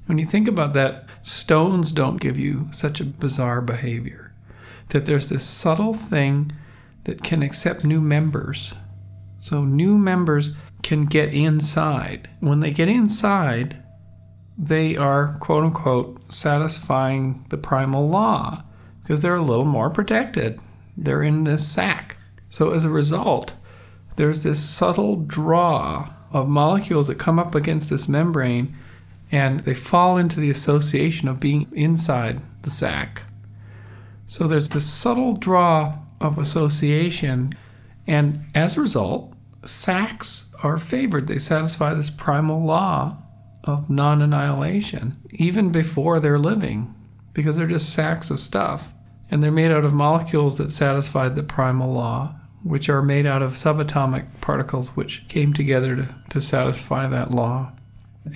When 0.07 0.17
you 0.17 0.25
think 0.25 0.47
about 0.47 0.73
that, 0.73 1.05
stones 1.21 1.91
don't 1.91 2.17
give 2.17 2.39
you 2.39 2.69
such 2.71 2.99
a 2.99 3.05
bizarre 3.05 3.62
behavior. 3.62 4.34
That 4.89 5.05
there's 5.05 5.29
this 5.29 5.43
subtle 5.43 5.93
thing 5.93 6.51
that 7.03 7.23
can 7.23 7.43
accept 7.43 7.84
new 7.84 8.01
members. 8.01 8.73
So 9.39 9.63
new 9.63 9.97
members 9.97 10.55
can 10.84 11.05
get 11.05 11.34
inside. 11.34 12.29
When 12.39 12.60
they 12.60 12.71
get 12.71 12.89
inside, 12.89 13.80
they 14.57 14.95
are 14.95 15.37
quote 15.39 15.63
unquote 15.63 16.31
satisfying 16.31 17.45
the 17.49 17.57
primal 17.57 18.09
law 18.09 18.63
because 19.01 19.21
they're 19.21 19.35
a 19.35 19.43
little 19.43 19.65
more 19.65 19.89
protected. 19.89 20.59
They're 20.97 21.23
in 21.23 21.43
this 21.43 21.67
sac. 21.67 22.17
So 22.49 22.71
as 22.71 22.83
a 22.83 22.89
result, 22.89 23.53
there's 24.17 24.43
this 24.43 24.59
subtle 24.59 25.15
draw 25.15 26.13
of 26.31 26.47
molecules 26.47 27.07
that 27.07 27.19
come 27.19 27.39
up 27.39 27.55
against 27.55 27.89
this 27.89 28.07
membrane 28.07 28.75
and 29.31 29.61
they 29.61 29.73
fall 29.73 30.17
into 30.17 30.39
the 30.39 30.49
association 30.49 31.27
of 31.27 31.39
being 31.39 31.67
inside 31.73 32.41
the 32.63 32.69
sac. 32.69 33.23
So 34.27 34.47
there's 34.47 34.69
this 34.69 34.89
subtle 34.89 35.33
draw 35.33 35.97
of 36.19 36.37
association, 36.37 37.55
and 38.07 38.45
as 38.53 38.77
a 38.77 38.81
result, 38.81 39.33
sacs 39.65 40.49
are 40.63 40.77
favored. 40.77 41.27
They 41.27 41.37
satisfy 41.37 41.93
this 41.93 42.09
primal 42.09 42.63
law 42.63 43.17
of 43.63 43.89
non 43.89 44.21
annihilation, 44.21 45.17
even 45.32 45.71
before 45.71 46.19
they're 46.19 46.39
living, 46.39 46.93
because 47.34 47.56
they're 47.56 47.67
just 47.67 47.93
sacks 47.93 48.30
of 48.30 48.39
stuff 48.39 48.88
and 49.30 49.41
they're 49.41 49.52
made 49.52 49.71
out 49.71 49.86
of 49.86 49.93
molecules 49.93 50.58
that 50.58 50.71
satisfy 50.71 51.30
the 51.30 51.43
primal 51.43 51.93
law, 51.93 52.36
which 52.63 52.89
are 52.89 53.02
made 53.02 53.26
out 53.26 53.41
of 53.41 53.54
subatomic 53.54 54.26
particles 54.41 54.95
which 54.95 55.24
came 55.30 55.54
together 55.54 55.95
to, 55.95 56.15
to 56.30 56.41
satisfy 56.41 57.08
that 57.08 57.32
law. 57.32 57.71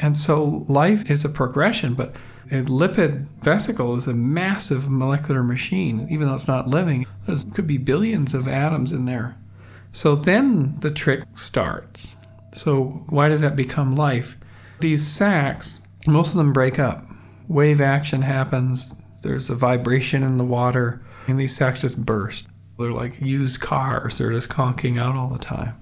And 0.02 0.16
so 0.16 0.66
life 0.68 1.10
is 1.12 1.26
a 1.26 1.30
progression, 1.30 1.94
but 1.94 2.16
a 2.52 2.62
lipid 2.62 3.28
vesicle 3.42 3.96
is 3.96 4.08
a 4.08 4.14
massive 4.14 4.90
molecular 4.90 5.44
machine, 5.44 6.08
even 6.10 6.28
though 6.28 6.36
it's 6.36 6.48
not 6.48 6.68
living. 6.68 7.06
There 7.28 7.36
could 7.54 7.68
be 7.68 7.78
billions 7.78 8.34
of 8.34 8.48
atoms 8.48 8.92
in 8.92 9.06
there. 9.06 9.36
So 9.92 10.16
then 10.16 10.78
the 10.80 10.92
trick 10.92 11.24
starts. 11.34 12.16
So, 12.54 13.04
why 13.10 13.28
does 13.28 13.42
that 13.42 13.56
become 13.56 13.96
life? 13.96 14.36
These 14.80 15.08
sacs, 15.08 15.82
most 16.08 16.32
of 16.32 16.38
them 16.38 16.54
break 16.54 16.80
up. 16.80 17.06
Wave 17.48 17.80
action 17.80 18.22
happens, 18.22 18.94
there's 19.22 19.50
a 19.50 19.56
vibration 19.56 20.24
in 20.24 20.38
the 20.38 20.44
water, 20.44 21.02
and 21.28 21.40
these 21.40 21.56
sacs 21.56 21.82
just 21.82 22.06
burst. 22.06 22.46
They're 22.78 22.92
like 22.92 23.20
used 23.22 23.62
cars, 23.62 24.18
they're 24.18 24.32
just 24.32 24.50
conking 24.50 25.00
out 25.00 25.16
all 25.16 25.30
the 25.30 25.44
time. 25.44 25.76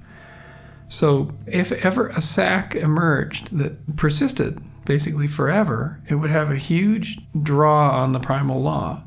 So, 0.89 1.31
if 1.47 1.71
ever 1.71 2.09
a 2.09 2.21
sac 2.21 2.75
emerged 2.75 3.57
that 3.57 3.95
persisted 3.95 4.61
basically 4.85 5.27
forever, 5.27 6.01
it 6.07 6.15
would 6.15 6.29
have 6.29 6.51
a 6.51 6.57
huge 6.57 7.19
draw 7.41 7.89
on 7.91 8.11
the 8.11 8.19
primal 8.19 8.61
law. 8.61 9.01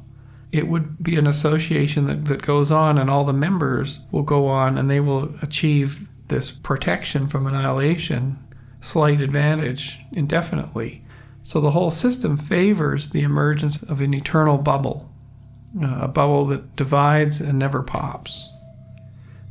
It 0.51 0.66
would 0.66 1.03
be 1.03 1.16
an 1.16 1.27
association 1.27 2.07
that, 2.07 2.25
that 2.25 2.42
goes 2.42 2.72
on, 2.72 2.99
and 2.99 3.09
all 3.09 3.25
the 3.25 3.33
members 3.33 4.01
will 4.11 4.22
go 4.22 4.49
on 4.49 4.79
and 4.79 4.90
they 4.90 5.01
will 5.01 5.35
achieve 5.42 6.09
this 6.29 6.51
protection 6.51 7.29
from 7.29 7.46
annihilation 7.46 8.38
slight 8.87 9.20
advantage 9.20 9.99
indefinitely. 10.12 11.03
So 11.42 11.61
the 11.61 11.72
whole 11.72 11.90
system 11.90 12.37
favors 12.37 13.11
the 13.11 13.22
emergence 13.22 13.83
of 13.83 14.01
an 14.01 14.14
eternal 14.14 14.59
bubble, 14.59 15.11
uh, 15.83 15.99
a 16.03 16.09
bubble 16.09 16.46
that 16.46 16.77
divides 16.77 17.40
and 17.40 17.59
never 17.59 17.83
pops. 17.83 18.49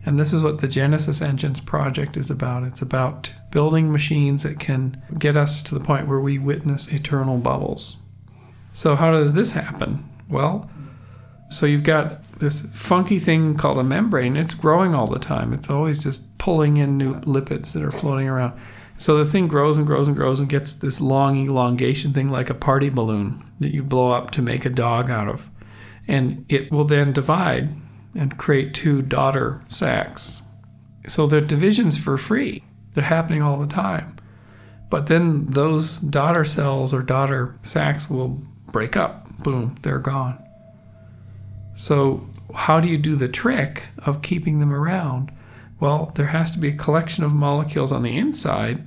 And 0.05 0.19
this 0.19 0.33
is 0.33 0.43
what 0.43 0.61
the 0.61 0.67
Genesis 0.67 1.21
Engines 1.21 1.59
project 1.59 2.15
is 2.15 2.29
about. 2.29 2.63
It's 2.63 2.81
about 2.81 3.31
building 3.51 3.91
machines 3.91 4.43
that 4.43 4.59
can 4.59 5.01
get 5.17 5.35
us 5.35 5.63
to 5.63 5.73
the 5.73 5.83
point 5.83 6.07
where 6.07 6.19
we 6.19 6.37
witness 6.37 6.87
eternal 6.87 7.37
bubbles. 7.37 7.97
So, 8.73 8.95
how 8.95 9.11
does 9.11 9.33
this 9.33 9.51
happen? 9.51 10.07
Well, 10.29 10.69
so 11.49 11.65
you've 11.65 11.83
got 11.83 12.21
this 12.39 12.67
funky 12.73 13.19
thing 13.19 13.55
called 13.55 13.79
a 13.79 13.83
membrane. 13.83 14.37
It's 14.37 14.53
growing 14.53 14.93
all 14.93 15.07
the 15.07 15.19
time. 15.19 15.53
It's 15.53 15.69
always 15.69 16.03
just 16.03 16.37
pulling 16.37 16.77
in 16.77 16.97
new 16.97 17.15
lipids 17.21 17.73
that 17.73 17.83
are 17.83 17.91
floating 17.91 18.27
around. 18.27 18.53
So 18.97 19.17
the 19.17 19.29
thing 19.29 19.47
grows 19.47 19.77
and 19.77 19.85
grows 19.85 20.07
and 20.07 20.15
grows 20.15 20.39
and 20.39 20.49
gets 20.49 20.75
this 20.75 21.01
long 21.01 21.45
elongation 21.45 22.13
thing 22.13 22.29
like 22.29 22.49
a 22.49 22.53
party 22.53 22.89
balloon 22.89 23.43
that 23.59 23.73
you 23.73 23.83
blow 23.83 24.11
up 24.11 24.31
to 24.31 24.41
make 24.41 24.65
a 24.65 24.69
dog 24.69 25.09
out 25.09 25.27
of. 25.27 25.49
And 26.07 26.45
it 26.49 26.71
will 26.71 26.85
then 26.85 27.11
divide 27.11 27.69
and 28.13 28.37
create 28.37 28.73
two 28.73 29.01
daughter 29.01 29.61
sacs. 29.67 30.41
So 31.07 31.27
the 31.27 31.41
division's 31.41 31.97
for 31.97 32.17
free. 32.17 32.63
They're 32.93 33.03
happening 33.03 33.41
all 33.41 33.59
the 33.59 33.67
time. 33.67 34.17
But 34.89 35.07
then 35.07 35.45
those 35.47 35.97
daughter 35.97 36.45
cells 36.45 36.93
or 36.93 37.01
daughter 37.01 37.55
sacs 37.63 38.09
will 38.09 38.41
break 38.71 38.95
up. 38.95 39.27
Boom, 39.39 39.77
they're 39.81 39.99
gone. 39.99 40.41
So, 41.75 42.25
how 42.53 42.79
do 42.79 42.87
you 42.87 42.97
do 42.97 43.15
the 43.17 43.27
trick 43.27 43.83
of 44.05 44.21
keeping 44.21 44.59
them 44.59 44.73
around? 44.73 45.31
Well, 45.79 46.11
there 46.15 46.27
has 46.27 46.51
to 46.51 46.59
be 46.59 46.69
a 46.69 46.75
collection 46.75 47.23
of 47.23 47.33
molecules 47.33 47.91
on 47.91 48.03
the 48.03 48.17
inside 48.17 48.83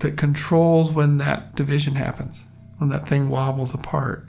that 0.00 0.16
controls 0.16 0.90
when 0.90 1.18
that 1.18 1.54
division 1.54 1.94
happens, 1.94 2.44
when 2.78 2.90
that 2.90 3.08
thing 3.08 3.28
wobbles 3.28 3.72
apart. 3.72 4.28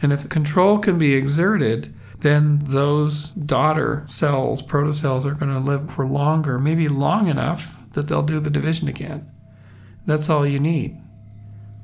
And 0.00 0.12
if 0.12 0.22
the 0.22 0.28
control 0.28 0.78
can 0.78 0.98
be 0.98 1.14
exerted, 1.14 1.94
then 2.20 2.60
those 2.64 3.30
daughter 3.32 4.04
cells, 4.08 4.62
protocells, 4.62 5.24
are 5.24 5.34
going 5.34 5.52
to 5.52 5.58
live 5.58 5.92
for 5.92 6.06
longer, 6.06 6.58
maybe 6.58 6.88
long 6.88 7.28
enough 7.28 7.74
that 7.92 8.08
they'll 8.08 8.22
do 8.22 8.40
the 8.40 8.50
division 8.50 8.88
again. 8.88 9.30
That's 10.06 10.30
all 10.30 10.46
you 10.46 10.60
need. 10.60 10.96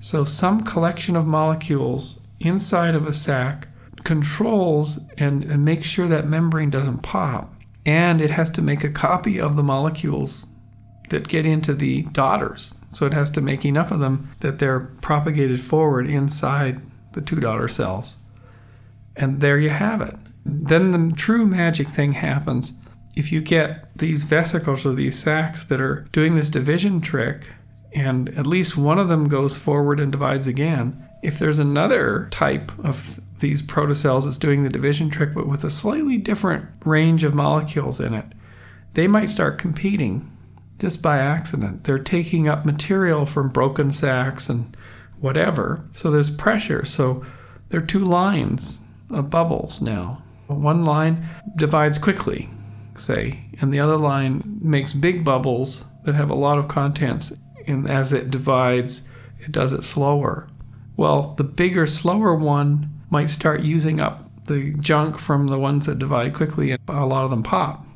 So, 0.01 0.25
some 0.25 0.63
collection 0.63 1.17
of 1.17 1.27
molecules 1.27 2.21
inside 2.41 2.95
of 2.95 3.07
a 3.07 3.13
sac 3.13 3.69
controls 4.05 4.99
and, 5.19 5.45
and 5.45 5.65
makes 5.65 5.87
sure 5.87 6.09
that 6.09 6.27
membrane 6.27 6.71
doesn't 6.71 7.03
pop. 7.03 7.52
And 7.85 8.21
it 8.21 8.31
has 8.31 8.51
to 8.51 8.63
make 8.63 8.85
a 8.85 8.91
copy 8.91 9.41
of 9.41 9.57
the 9.57 9.63
molecules 9.63 10.49
that 11.11 11.29
get 11.29 11.45
into 11.47 11.75
the 11.75 12.03
daughters. 12.03 12.75
So 12.93 13.07
it 13.07 13.13
has 13.13 13.31
to 13.31 13.41
make 13.41 13.65
enough 13.65 13.91
of 13.91 14.01
them 14.01 14.31
that 14.41 14.59
they're 14.59 14.81
propagated 15.01 15.63
forward 15.63 16.09
inside 16.09 16.81
the 17.13 17.21
two 17.21 17.37
daughter 17.37 17.69
cells. 17.69 18.15
And 19.17 19.41
there 19.41 19.59
you 19.59 19.71
have 19.71 20.01
it. 20.01 20.17
Then 20.45 20.91
the 20.91 21.15
true 21.17 21.47
magic 21.47 21.89
thing 21.89 22.13
happens. 22.13 22.73
If 23.15 23.31
you 23.31 23.41
get 23.41 23.97
these 23.97 24.25
vesicles 24.25 24.87
or 24.87 24.95
these 24.95 25.19
sacs 25.19 25.65
that 25.65 25.81
are 25.81 26.07
doing 26.13 26.35
this 26.35 26.49
division 26.49 27.01
trick, 27.01 27.47
and 27.95 28.31
at 28.39 28.47
least 28.47 28.77
one 28.77 28.99
of 28.99 29.09
them 29.09 29.29
goes 29.29 29.57
forward 29.57 30.01
and 30.01 30.11
divides 30.11 30.47
again, 30.47 31.07
if 31.23 31.39
there's 31.39 31.59
another 31.59 32.29
type 32.31 32.73
of 32.85 33.21
these 33.43 33.61
protocells 33.61 34.27
is 34.27 34.39
doing 34.39 34.63
the 34.63 34.71
division 34.71 35.11
trick 35.11 35.35
but 35.35 35.47
with 35.47 35.65
a 35.65 35.71
slightly 35.71 36.17
different 36.17 36.67
range 36.87 37.25
of 37.25 37.35
molecules 37.35 38.01
in 38.01 38.15
it, 38.15 38.25
they 38.95 39.07
might 39.07 39.29
start 39.29 39.59
competing 39.59 40.31
just 40.79 41.03
by 41.03 41.19
accident. 41.19 41.85
They're 41.85 41.99
taking 41.99 42.49
up 42.49 42.65
material 42.65 43.27
from 43.27 43.51
broken 43.51 43.93
sacs 43.93 44.49
and 44.49 44.77
whatever. 45.21 45.85
So 45.93 46.11
there's 46.11 46.31
pressure. 46.31 46.85
So 46.85 47.25
there 47.69 47.81
are 47.81 47.87
two 47.87 48.05
lines 48.05 48.81
of 49.11 49.31
bubbles 49.31 49.83
now. 49.83 50.23
One 50.47 50.85
line 50.85 51.29
divides 51.57 51.99
quickly, 51.99 52.51
say, 52.97 53.45
and 53.61 53.73
the 53.73 53.81
other 53.81 53.97
line 53.97 54.59
makes 54.61 54.93
big 54.93 55.25
bubbles 55.25 55.85
that 56.05 56.15
have 56.15 56.31
a 56.31 56.35
lot 56.35 56.59
of 56.59 56.69
contents. 56.69 57.33
And 57.67 57.89
as 57.89 58.13
it 58.13 58.31
divides, 58.31 59.03
it 59.41 59.53
does 59.53 59.73
it 59.73 59.85
slower. 59.85 60.49
Well, 60.97 61.35
the 61.37 61.45
bigger, 61.45 61.87
slower 61.87 62.35
one 62.35 62.92
might 63.13 63.31
start 63.31 63.61
using 63.61 64.01
up 64.01 64.29
the 64.47 64.73
junk 64.81 65.19
from 65.19 65.47
the 65.47 65.59
ones 65.59 65.87
that 65.87 65.99
divide 65.99 66.35
quickly, 66.35 66.73
and 66.73 66.81
a 66.89 67.07
lot 67.07 67.25
of 67.25 67.31
them 67.31 67.43
pop. 67.43 67.87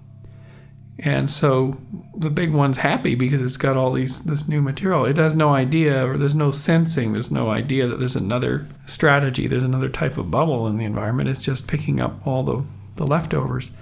And 0.99 1.29
so 1.29 1.79
the 2.17 2.31
big 2.31 2.53
one's 2.53 2.77
happy 2.79 3.15
because 3.15 3.43
it's 3.43 3.57
got 3.57 3.77
all 3.77 3.93
these 3.93 4.23
this 4.23 4.47
new 4.47 4.63
material. 4.63 5.05
It 5.07 5.17
has 5.17 5.35
no 5.35 5.55
idea, 5.55 6.07
or 6.07 6.17
there's 6.17 6.35
no 6.35 6.51
sensing. 6.51 7.13
There's 7.13 7.31
no 7.31 7.51
idea 7.51 7.87
that 7.87 7.99
there's 7.99 8.17
another 8.17 8.67
strategy. 8.87 9.47
There's 9.47 9.63
another 9.63 9.89
type 9.89 10.17
of 10.17 10.31
bubble 10.31 10.67
in 10.69 10.77
the 10.77 10.85
environment. 10.85 11.29
It's 11.29 11.43
just 11.43 11.67
picking 11.67 12.01
up 12.01 12.27
all 12.27 12.43
the 12.45 12.65
the 12.97 13.07
leftovers. 13.07 13.73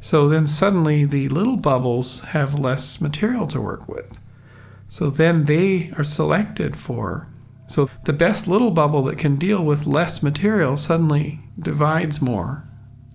So 0.00 0.28
then 0.28 0.46
suddenly 0.46 1.04
the 1.04 1.28
little 1.28 1.56
bubbles 1.56 2.20
have 2.20 2.58
less 2.58 3.00
material 3.00 3.46
to 3.48 3.60
work 3.60 3.88
with. 3.88 4.18
So 4.88 5.10
then 5.10 5.44
they 5.44 5.92
are 5.96 6.04
selected 6.04 6.76
for. 6.76 7.28
So 7.66 7.88
the 8.04 8.12
best 8.12 8.46
little 8.46 8.70
bubble 8.70 9.02
that 9.04 9.18
can 9.18 9.36
deal 9.36 9.64
with 9.64 9.86
less 9.86 10.22
material 10.22 10.76
suddenly 10.76 11.40
divides 11.58 12.20
more 12.20 12.64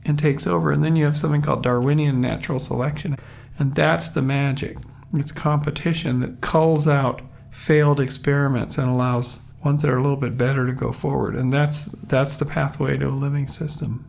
and 0.05 0.17
takes 0.17 0.47
over. 0.47 0.71
And 0.71 0.83
then 0.83 0.95
you 0.95 1.05
have 1.05 1.17
something 1.17 1.41
called 1.41 1.63
Darwinian 1.63 2.19
natural 2.19 2.59
selection. 2.59 3.17
And 3.57 3.75
that's 3.75 4.09
the 4.09 4.21
magic. 4.21 4.77
It's 5.13 5.31
competition 5.31 6.19
that 6.21 6.41
culls 6.41 6.87
out 6.87 7.21
failed 7.51 7.99
experiments 7.99 8.77
and 8.77 8.89
allows 8.89 9.39
ones 9.63 9.81
that 9.81 9.91
are 9.91 9.97
a 9.97 10.01
little 10.01 10.17
bit 10.17 10.37
better 10.37 10.65
to 10.65 10.73
go 10.73 10.93
forward. 10.93 11.35
And 11.35 11.51
that's 11.51 11.85
that's 12.03 12.37
the 12.37 12.45
pathway 12.45 12.97
to 12.97 13.07
a 13.07 13.09
living 13.09 13.47
system. 13.47 14.05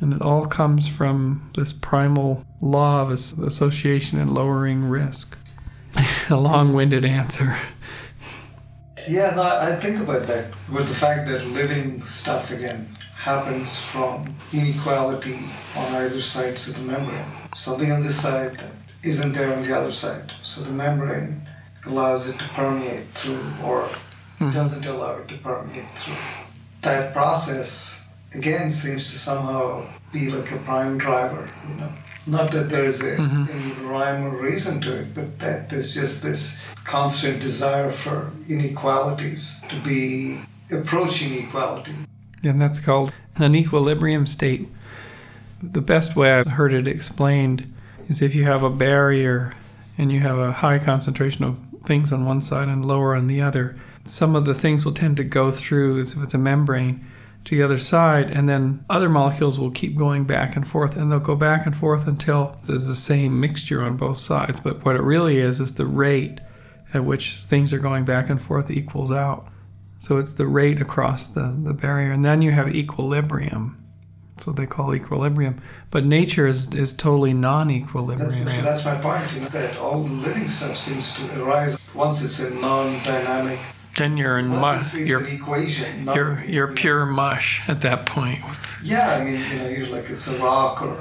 And 0.00 0.12
it 0.12 0.22
all 0.22 0.46
comes 0.46 0.88
from 0.88 1.50
this 1.56 1.72
primal 1.72 2.44
law 2.60 3.02
of 3.02 3.10
association 3.10 4.18
and 4.18 4.34
lowering 4.34 4.84
risk. 4.84 5.36
a 6.30 6.36
long-winded 6.36 7.04
answer. 7.04 7.56
Yeah, 9.08 9.34
no, 9.34 9.42
I 9.42 9.74
think 9.76 9.98
about 9.98 10.26
that 10.26 10.52
with 10.70 10.88
the 10.88 10.94
fact 10.94 11.28
that 11.28 11.44
living 11.46 12.02
stuff 12.04 12.50
again 12.50 12.96
happens 13.16 13.78
from 13.78 14.34
inequality 14.52 15.38
on 15.76 15.94
either 15.94 16.20
sides 16.20 16.68
of 16.68 16.76
the 16.76 16.82
membrane. 16.82 17.24
Something 17.54 17.92
on 17.92 18.02
this 18.02 18.20
side 18.20 18.56
that 18.56 18.72
isn't 19.02 19.32
there 19.32 19.52
on 19.52 19.62
the 19.62 19.76
other 19.76 19.92
side. 19.92 20.32
So 20.42 20.60
the 20.62 20.72
membrane 20.72 21.46
allows 21.86 22.28
it 22.28 22.38
to 22.38 22.48
permeate 22.48 23.06
through 23.14 23.44
or 23.64 23.88
mm-hmm. 24.38 24.52
doesn't 24.52 24.84
allow 24.86 25.18
it 25.18 25.28
to 25.28 25.38
permeate 25.38 25.96
through. 25.96 26.14
That 26.82 27.12
process 27.12 28.06
again 28.34 28.72
seems 28.72 29.10
to 29.10 29.18
somehow 29.18 29.86
be 30.12 30.30
like 30.30 30.50
a 30.52 30.58
prime 30.58 30.98
driver, 30.98 31.48
you 31.68 31.74
know. 31.76 31.92
Not 32.26 32.52
that 32.52 32.70
there 32.70 32.84
is 32.84 33.00
a, 33.00 33.16
mm-hmm. 33.16 33.46
any 33.50 33.86
rhyme 33.86 34.24
or 34.24 34.30
reason 34.30 34.80
to 34.82 35.00
it, 35.00 35.14
but 35.14 35.38
that 35.40 35.68
there's 35.68 35.92
just 35.92 36.22
this 36.22 36.62
constant 36.84 37.40
desire 37.40 37.90
for 37.90 38.30
inequalities 38.48 39.62
to 39.68 39.80
be 39.80 40.40
approaching 40.70 41.46
equality. 41.46 41.94
And 42.44 42.60
that's 42.60 42.78
called 42.78 43.12
an 43.36 43.54
equilibrium 43.54 44.26
state. 44.26 44.68
The 45.62 45.80
best 45.80 46.16
way 46.16 46.32
I've 46.32 46.46
heard 46.46 46.72
it 46.72 46.86
explained 46.88 47.72
is 48.08 48.22
if 48.22 48.34
you 48.34 48.44
have 48.44 48.62
a 48.62 48.70
barrier 48.70 49.52
and 49.98 50.10
you 50.10 50.20
have 50.20 50.38
a 50.38 50.52
high 50.52 50.78
concentration 50.78 51.44
of 51.44 51.58
things 51.86 52.12
on 52.12 52.24
one 52.24 52.40
side 52.40 52.68
and 52.68 52.84
lower 52.84 53.14
on 53.14 53.26
the 53.26 53.40
other, 53.40 53.76
some 54.04 54.34
of 54.34 54.44
the 54.44 54.54
things 54.54 54.84
will 54.84 54.94
tend 54.94 55.16
to 55.16 55.24
go 55.24 55.52
through, 55.52 56.00
as 56.00 56.16
if 56.16 56.22
it's 56.22 56.34
a 56.34 56.38
membrane, 56.38 57.04
to 57.44 57.56
the 57.56 57.62
other 57.62 57.78
side, 57.78 58.30
and 58.30 58.48
then 58.48 58.84
other 58.88 59.08
molecules 59.08 59.58
will 59.58 59.70
keep 59.70 59.96
going 59.96 60.24
back 60.24 60.54
and 60.54 60.68
forth, 60.68 60.96
and 60.96 61.10
they'll 61.10 61.18
go 61.18 61.34
back 61.34 61.66
and 61.66 61.76
forth 61.76 62.06
until 62.06 62.56
there's 62.64 62.86
the 62.86 62.94
same 62.94 63.40
mixture 63.40 63.82
on 63.82 63.96
both 63.96 64.16
sides. 64.16 64.60
But 64.60 64.84
what 64.84 64.96
it 64.96 65.02
really 65.02 65.38
is, 65.38 65.60
is 65.60 65.74
the 65.74 65.86
rate 65.86 66.40
at 66.94 67.04
which 67.04 67.36
things 67.36 67.72
are 67.72 67.78
going 67.78 68.04
back 68.04 68.30
and 68.30 68.40
forth 68.40 68.70
equals 68.70 69.10
out. 69.10 69.48
So 69.98 70.18
it's 70.18 70.34
the 70.34 70.46
rate 70.46 70.80
across 70.80 71.28
the, 71.28 71.56
the 71.62 71.72
barrier. 71.72 72.12
And 72.12 72.24
then 72.24 72.42
you 72.42 72.50
have 72.50 72.74
equilibrium. 72.74 73.78
That's 74.34 74.46
what 74.46 74.56
they 74.56 74.66
call 74.66 74.94
equilibrium. 74.94 75.62
But 75.90 76.04
nature 76.04 76.46
is, 76.48 76.72
is 76.74 76.92
totally 76.92 77.32
non 77.32 77.70
equilibrium. 77.70 78.44
That's, 78.44 78.82
that's, 78.82 78.84
my 78.84 78.96
point. 78.96 79.32
You 79.32 79.40
know, 79.40 79.46
that 79.48 79.76
all 79.78 80.02
the 80.02 80.12
living 80.12 80.48
stuff 80.48 80.76
seems 80.76 81.14
to 81.14 81.42
arise 81.42 81.78
once 81.94 82.22
it's 82.22 82.40
a 82.40 82.50
non 82.54 82.94
dynamic. 83.04 83.60
Then 83.96 84.16
you're 84.16 84.38
in 84.38 84.48
mush. 84.48 84.94
You're, 84.94 85.26
equation. 85.26 86.06
You're, 86.06 86.42
you're 86.44 86.72
pure 86.72 87.04
mush 87.04 87.60
at 87.68 87.82
that 87.82 88.06
point. 88.06 88.42
Yeah, 88.82 89.16
I 89.16 89.24
mean, 89.24 89.40
you 89.50 89.58
know, 89.58 89.68
you're 89.68 89.86
like 89.86 90.08
it's 90.08 90.28
a 90.28 90.38
rock 90.38 90.80
or 90.82 90.96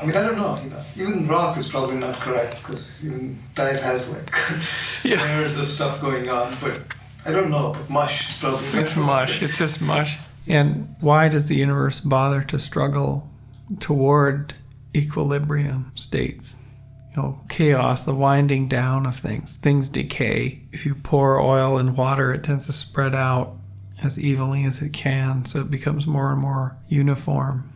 I 0.00 0.06
mean, 0.06 0.16
I 0.16 0.22
don't 0.22 0.36
know. 0.36 0.60
You 0.62 0.70
know, 0.70 0.82
even 0.96 1.26
rock 1.26 1.56
is 1.56 1.68
probably 1.68 1.96
not 1.96 2.20
correct 2.20 2.56
because 2.58 3.04
even 3.04 3.38
that 3.56 3.82
has 3.82 4.12
like 4.12 4.32
yeah. 5.04 5.20
layers 5.22 5.58
of 5.58 5.68
stuff 5.68 6.00
going 6.00 6.28
on. 6.28 6.56
But 6.60 6.82
I 7.24 7.32
don't 7.32 7.50
know, 7.50 7.72
but 7.72 7.90
mush 7.90 8.30
is 8.30 8.38
probably. 8.38 8.80
It's 8.80 8.94
mush. 8.94 9.42
It's 9.42 9.58
just 9.58 9.82
mush. 9.82 10.16
And 10.46 10.94
why 11.00 11.28
does 11.28 11.48
the 11.48 11.56
universe 11.56 12.00
bother 12.00 12.42
to 12.44 12.58
struggle 12.58 13.28
toward 13.80 14.54
equilibrium 14.94 15.90
states? 15.94 16.56
Know, 17.18 17.40
chaos, 17.48 18.04
the 18.04 18.14
winding 18.14 18.68
down 18.68 19.06
of 19.06 19.18
things. 19.18 19.56
Things 19.56 19.88
decay. 19.88 20.60
If 20.72 20.86
you 20.86 20.94
pour 20.94 21.40
oil 21.40 21.78
and 21.78 21.96
water, 21.96 22.32
it 22.32 22.44
tends 22.44 22.66
to 22.66 22.72
spread 22.72 23.14
out 23.14 23.54
as 24.02 24.18
evenly 24.18 24.64
as 24.64 24.80
it 24.80 24.92
can, 24.92 25.44
so 25.44 25.60
it 25.60 25.70
becomes 25.70 26.06
more 26.06 26.30
and 26.32 26.40
more 26.40 26.76
uniform. 26.88 27.72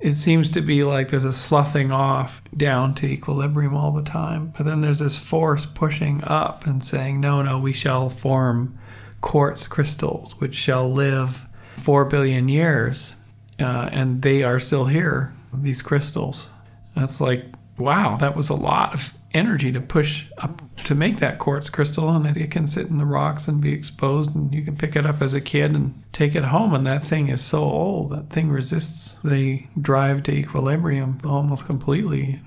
It 0.00 0.12
seems 0.12 0.50
to 0.52 0.60
be 0.60 0.84
like 0.84 1.08
there's 1.08 1.24
a 1.24 1.32
sloughing 1.32 1.90
off 1.90 2.42
down 2.56 2.94
to 2.96 3.06
equilibrium 3.06 3.74
all 3.74 3.92
the 3.92 4.02
time, 4.02 4.52
but 4.56 4.64
then 4.66 4.80
there's 4.80 4.98
this 4.98 5.18
force 5.18 5.66
pushing 5.66 6.22
up 6.24 6.66
and 6.66 6.82
saying, 6.82 7.20
no, 7.20 7.42
no, 7.42 7.58
we 7.58 7.72
shall 7.72 8.08
form 8.10 8.78
quartz 9.20 9.66
crystals, 9.66 10.40
which 10.40 10.54
shall 10.54 10.92
live 10.92 11.42
four 11.78 12.04
billion 12.04 12.48
years, 12.48 13.16
uh, 13.60 13.88
and 13.92 14.22
they 14.22 14.42
are 14.42 14.60
still 14.60 14.84
here, 14.86 15.34
these 15.54 15.82
crystals. 15.82 16.50
That's 16.94 17.20
like, 17.20 17.44
wow, 17.78 18.16
that 18.16 18.36
was 18.36 18.48
a 18.48 18.54
lot 18.54 18.94
of 18.94 19.12
energy 19.34 19.70
to 19.72 19.80
push 19.80 20.26
up 20.38 20.62
to 20.76 20.94
make 20.94 21.18
that 21.18 21.38
quartz 21.38 21.68
crystal 21.68 22.08
and 22.08 22.36
it 22.36 22.50
can 22.50 22.66
sit 22.66 22.86
in 22.86 22.96
the 22.96 23.04
rocks 23.04 23.48
and 23.48 23.60
be 23.60 23.72
exposed 23.72 24.34
and 24.34 24.54
you 24.54 24.62
can 24.62 24.76
pick 24.76 24.96
it 24.96 25.04
up 25.04 25.20
as 25.20 25.34
a 25.34 25.40
kid 25.40 25.74
and 25.74 26.02
take 26.12 26.34
it 26.34 26.44
home 26.44 26.72
and 26.74 26.86
that 26.86 27.04
thing 27.04 27.28
is 27.28 27.44
so 27.44 27.62
old 27.62 28.10
that 28.10 28.30
thing 28.30 28.48
resists 28.48 29.16
the 29.24 29.62
drive 29.82 30.22
to 30.22 30.32
equilibrium 30.32 31.20
almost 31.24 31.66
completely 31.66 32.40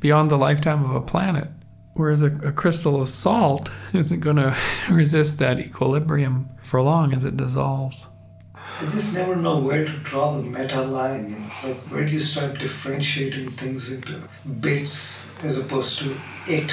beyond 0.00 0.30
the 0.30 0.38
lifetime 0.38 0.84
of 0.84 0.94
a 0.94 1.00
planet. 1.00 1.48
Whereas 1.94 2.22
a, 2.22 2.34
a 2.38 2.52
crystal 2.52 3.00
of 3.00 3.08
salt 3.08 3.70
isn't 3.92 4.20
going 4.20 4.36
to 4.36 4.56
resist 4.90 5.38
that 5.38 5.60
equilibrium 5.60 6.48
for 6.62 6.80
long 6.80 7.12
as 7.14 7.24
it 7.24 7.36
dissolves 7.36 8.06
I 8.82 8.86
just 8.86 9.14
never 9.14 9.36
know 9.36 9.58
where 9.58 9.84
to 9.84 9.92
draw 9.98 10.32
the 10.32 10.42
meta 10.42 10.82
line. 10.82 11.48
Like, 11.62 11.76
where 11.88 12.04
do 12.04 12.10
you 12.10 12.18
start 12.18 12.58
differentiating 12.58 13.52
things 13.52 13.92
into 13.92 14.20
bits 14.58 15.32
as 15.44 15.56
opposed 15.56 16.00
to 16.00 16.16
it? 16.48 16.72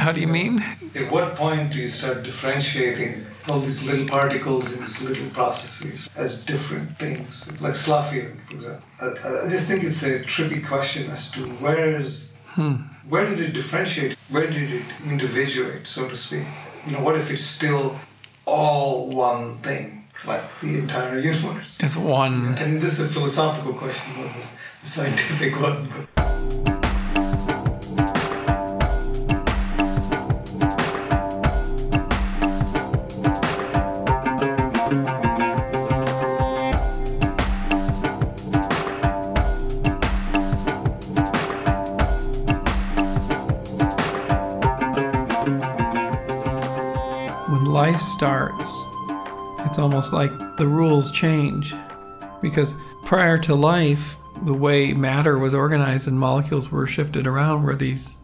How 0.00 0.12
do 0.12 0.22
you 0.22 0.26
mean? 0.26 0.64
At 0.94 1.12
what 1.12 1.36
point 1.36 1.72
do 1.72 1.78
you 1.78 1.90
start 1.90 2.22
differentiating 2.22 3.26
all 3.48 3.60
these 3.60 3.84
little 3.84 4.08
particles 4.08 4.72
in 4.72 4.80
these 4.80 5.02
little 5.02 5.28
processes 5.30 6.08
as 6.16 6.42
different 6.42 6.98
things? 6.98 7.60
Like 7.60 7.74
Slaffian, 7.74 8.38
for 8.46 8.54
example. 8.54 8.82
I, 8.98 9.44
I, 9.44 9.48
just 9.50 9.68
think 9.68 9.84
it's 9.84 10.02
a 10.04 10.24
tricky 10.24 10.62
question 10.62 11.10
as 11.10 11.30
to 11.32 11.40
where 11.56 12.00
is, 12.00 12.34
hmm. 12.46 12.76
where 13.10 13.28
did 13.28 13.40
it 13.40 13.52
differentiate? 13.52 14.16
Where 14.30 14.48
did 14.48 14.72
it 14.72 14.84
individuate, 15.04 15.86
so 15.86 16.08
to 16.08 16.16
speak? 16.16 16.46
You 16.86 16.92
know, 16.92 17.02
what 17.02 17.16
if 17.16 17.30
it's 17.30 17.44
still 17.44 17.98
all 18.46 19.10
one 19.10 19.58
thing? 19.58 20.01
Like 20.26 20.42
the 20.60 20.78
entire 20.78 21.18
universe. 21.18 21.78
It's 21.80 21.96
one. 21.96 22.54
And 22.58 22.80
this 22.80 22.98
is 22.98 23.10
a 23.10 23.12
philosophical 23.12 23.74
question, 23.74 24.20
not 24.20 24.36
a 24.82 24.86
scientific 24.86 25.60
one. 25.60 25.88
But. 25.88 26.11
It's 49.72 49.78
almost 49.78 50.12
like 50.12 50.58
the 50.58 50.66
rules 50.66 51.10
change 51.12 51.74
because 52.42 52.74
prior 53.06 53.38
to 53.38 53.54
life, 53.54 54.16
the 54.44 54.52
way 54.52 54.92
matter 54.92 55.38
was 55.38 55.54
organized 55.54 56.08
and 56.08 56.20
molecules 56.20 56.70
were 56.70 56.86
shifted 56.86 57.26
around 57.26 57.62
were 57.62 57.74
these 57.74 58.20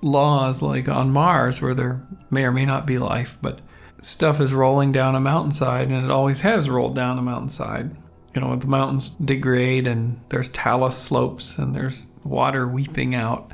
laws 0.00 0.62
like 0.62 0.88
on 0.88 1.10
Mars 1.10 1.60
where 1.60 1.74
there 1.74 2.00
may 2.30 2.44
or 2.44 2.50
may 2.50 2.64
not 2.64 2.86
be 2.86 2.96
life, 2.96 3.36
but 3.42 3.60
stuff 4.00 4.40
is 4.40 4.54
rolling 4.54 4.90
down 4.90 5.14
a 5.14 5.20
mountainside 5.20 5.88
and 5.88 6.02
it 6.02 6.10
always 6.10 6.40
has 6.40 6.70
rolled 6.70 6.94
down 6.94 7.18
a 7.18 7.22
mountainside. 7.22 7.94
You 8.34 8.40
know, 8.40 8.56
the 8.56 8.66
mountains 8.66 9.10
degrade 9.22 9.86
and 9.86 10.18
there's 10.30 10.48
talus 10.48 10.96
slopes 10.96 11.58
and 11.58 11.74
there's 11.74 12.06
water 12.24 12.66
weeping 12.66 13.14
out 13.14 13.52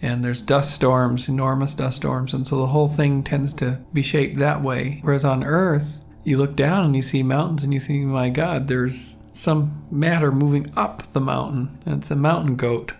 and 0.00 0.24
there's 0.24 0.40
dust 0.40 0.72
storms, 0.72 1.28
enormous 1.28 1.74
dust 1.74 1.98
storms, 1.98 2.32
and 2.32 2.46
so 2.46 2.56
the 2.56 2.66
whole 2.66 2.88
thing 2.88 3.22
tends 3.22 3.52
to 3.52 3.78
be 3.92 4.02
shaped 4.02 4.38
that 4.38 4.62
way. 4.62 5.00
Whereas 5.02 5.24
on 5.26 5.44
Earth, 5.44 5.98
you 6.24 6.36
look 6.38 6.56
down 6.56 6.84
and 6.86 6.96
you 6.96 7.02
see 7.02 7.22
mountains 7.22 7.62
and 7.62 7.74
you 7.74 7.80
think, 7.80 8.06
my 8.06 8.28
God, 8.28 8.68
there's 8.68 9.16
some 9.32 9.86
matter 9.90 10.30
moving 10.30 10.72
up 10.76 11.10
the 11.12 11.20
mountain. 11.20 11.78
It's 11.86 12.10
a 12.10 12.16
mountain 12.16 12.56
goat. 12.56 12.92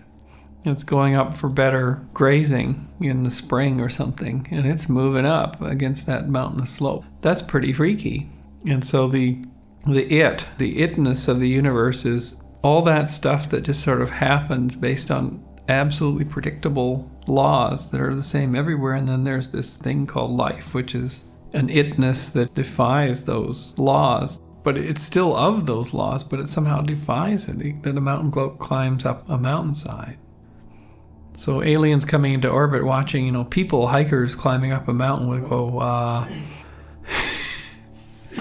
It's 0.65 0.83
going 0.83 1.15
up 1.15 1.35
for 1.35 1.49
better 1.49 2.05
grazing 2.13 2.87
in 3.01 3.23
the 3.23 3.31
spring 3.31 3.81
or 3.81 3.89
something, 3.89 4.47
and 4.49 4.65
it's 4.65 4.87
moving 4.87 5.25
up 5.25 5.61
against 5.61 6.05
that 6.05 6.29
mountainous 6.29 6.71
slope. 6.71 7.03
That's 7.21 7.41
pretty 7.41 7.73
freaky. 7.73 8.29
And 8.65 8.83
so 8.83 9.07
the 9.07 9.43
the 9.85 10.05
it, 10.09 10.47
the 10.57 10.77
itness 10.77 11.27
of 11.27 11.41
the 11.41 11.49
universe 11.49 12.05
is 12.05 12.41
all 12.61 12.81
that 12.83 13.09
stuff 13.09 13.49
that 13.49 13.63
just 13.63 13.83
sort 13.83 14.01
of 14.01 14.09
happens 14.09 14.75
based 14.75 15.11
on 15.11 15.43
absolutely 15.67 16.23
predictable 16.23 17.11
laws 17.27 17.91
that 17.91 17.99
are 17.99 18.15
the 18.15 18.23
same 18.23 18.55
everywhere. 18.55 18.93
And 18.93 19.07
then 19.07 19.25
there's 19.25 19.51
this 19.51 19.75
thing 19.75 20.07
called 20.07 20.31
life, 20.31 20.73
which 20.73 20.95
is 20.95 21.25
an 21.53 21.69
itness 21.69 22.31
that 22.33 22.53
defies 22.53 23.25
those 23.25 23.73
laws. 23.77 24.39
But 24.63 24.77
it's 24.77 25.03
still 25.03 25.35
of 25.35 25.65
those 25.65 25.93
laws, 25.93 26.23
but 26.23 26.39
it 26.39 26.49
somehow 26.49 26.81
defies 26.81 27.49
it. 27.49 27.83
That 27.83 27.97
a 27.97 28.01
mountain 28.01 28.29
goat 28.29 28.59
climbs 28.59 29.05
up 29.05 29.29
a 29.29 29.37
mountainside. 29.37 30.17
So 31.35 31.63
aliens 31.63 32.05
coming 32.05 32.33
into 32.33 32.49
orbit, 32.49 32.85
watching, 32.85 33.25
you 33.25 33.31
know, 33.31 33.43
people, 33.43 33.87
hikers 33.87 34.35
climbing 34.35 34.71
up 34.71 34.87
a 34.87 34.93
mountain 34.93 35.27
would 35.29 35.49
go, 35.49 35.79
uh... 35.79 36.29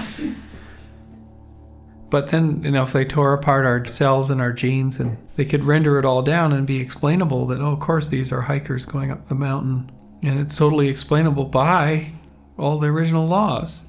but 2.11 2.31
then, 2.31 2.63
you 2.63 2.71
know, 2.71 2.83
if 2.83 2.93
they 2.93 3.05
tore 3.05 3.33
apart 3.33 3.65
our 3.65 3.85
cells 3.87 4.31
and 4.31 4.41
our 4.41 4.53
genes 4.53 5.01
and 5.01 5.17
they 5.37 5.45
could 5.45 5.65
render 5.65 5.99
it 5.99 6.05
all 6.05 6.23
down 6.23 6.53
and 6.53 6.67
be 6.67 6.79
explainable 6.79 7.47
that, 7.47 7.61
oh, 7.61 7.73
of 7.73 7.81
course, 7.81 8.09
these 8.09 8.31
are 8.31 8.43
hikers 8.43 8.85
going 8.85 9.11
up 9.11 9.29
the 9.29 9.35
mountain. 9.35 9.91
And 10.23 10.39
it's 10.39 10.55
totally 10.55 10.89
explainable 10.89 11.47
by 11.47 12.13
all 12.59 12.79
the 12.79 12.89
original 12.89 13.27
laws. 13.27 13.87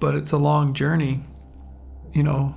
But 0.00 0.14
it's 0.14 0.32
a 0.32 0.38
long 0.38 0.74
journey. 0.74 1.24
You 2.12 2.22
know, 2.22 2.54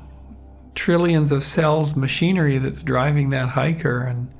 trillions 0.73 1.31
of 1.31 1.43
cells 1.43 1.95
machinery 1.95 2.57
that's 2.57 2.83
driving 2.83 3.29
that 3.29 3.49
hiker 3.49 4.01
and 4.01 4.31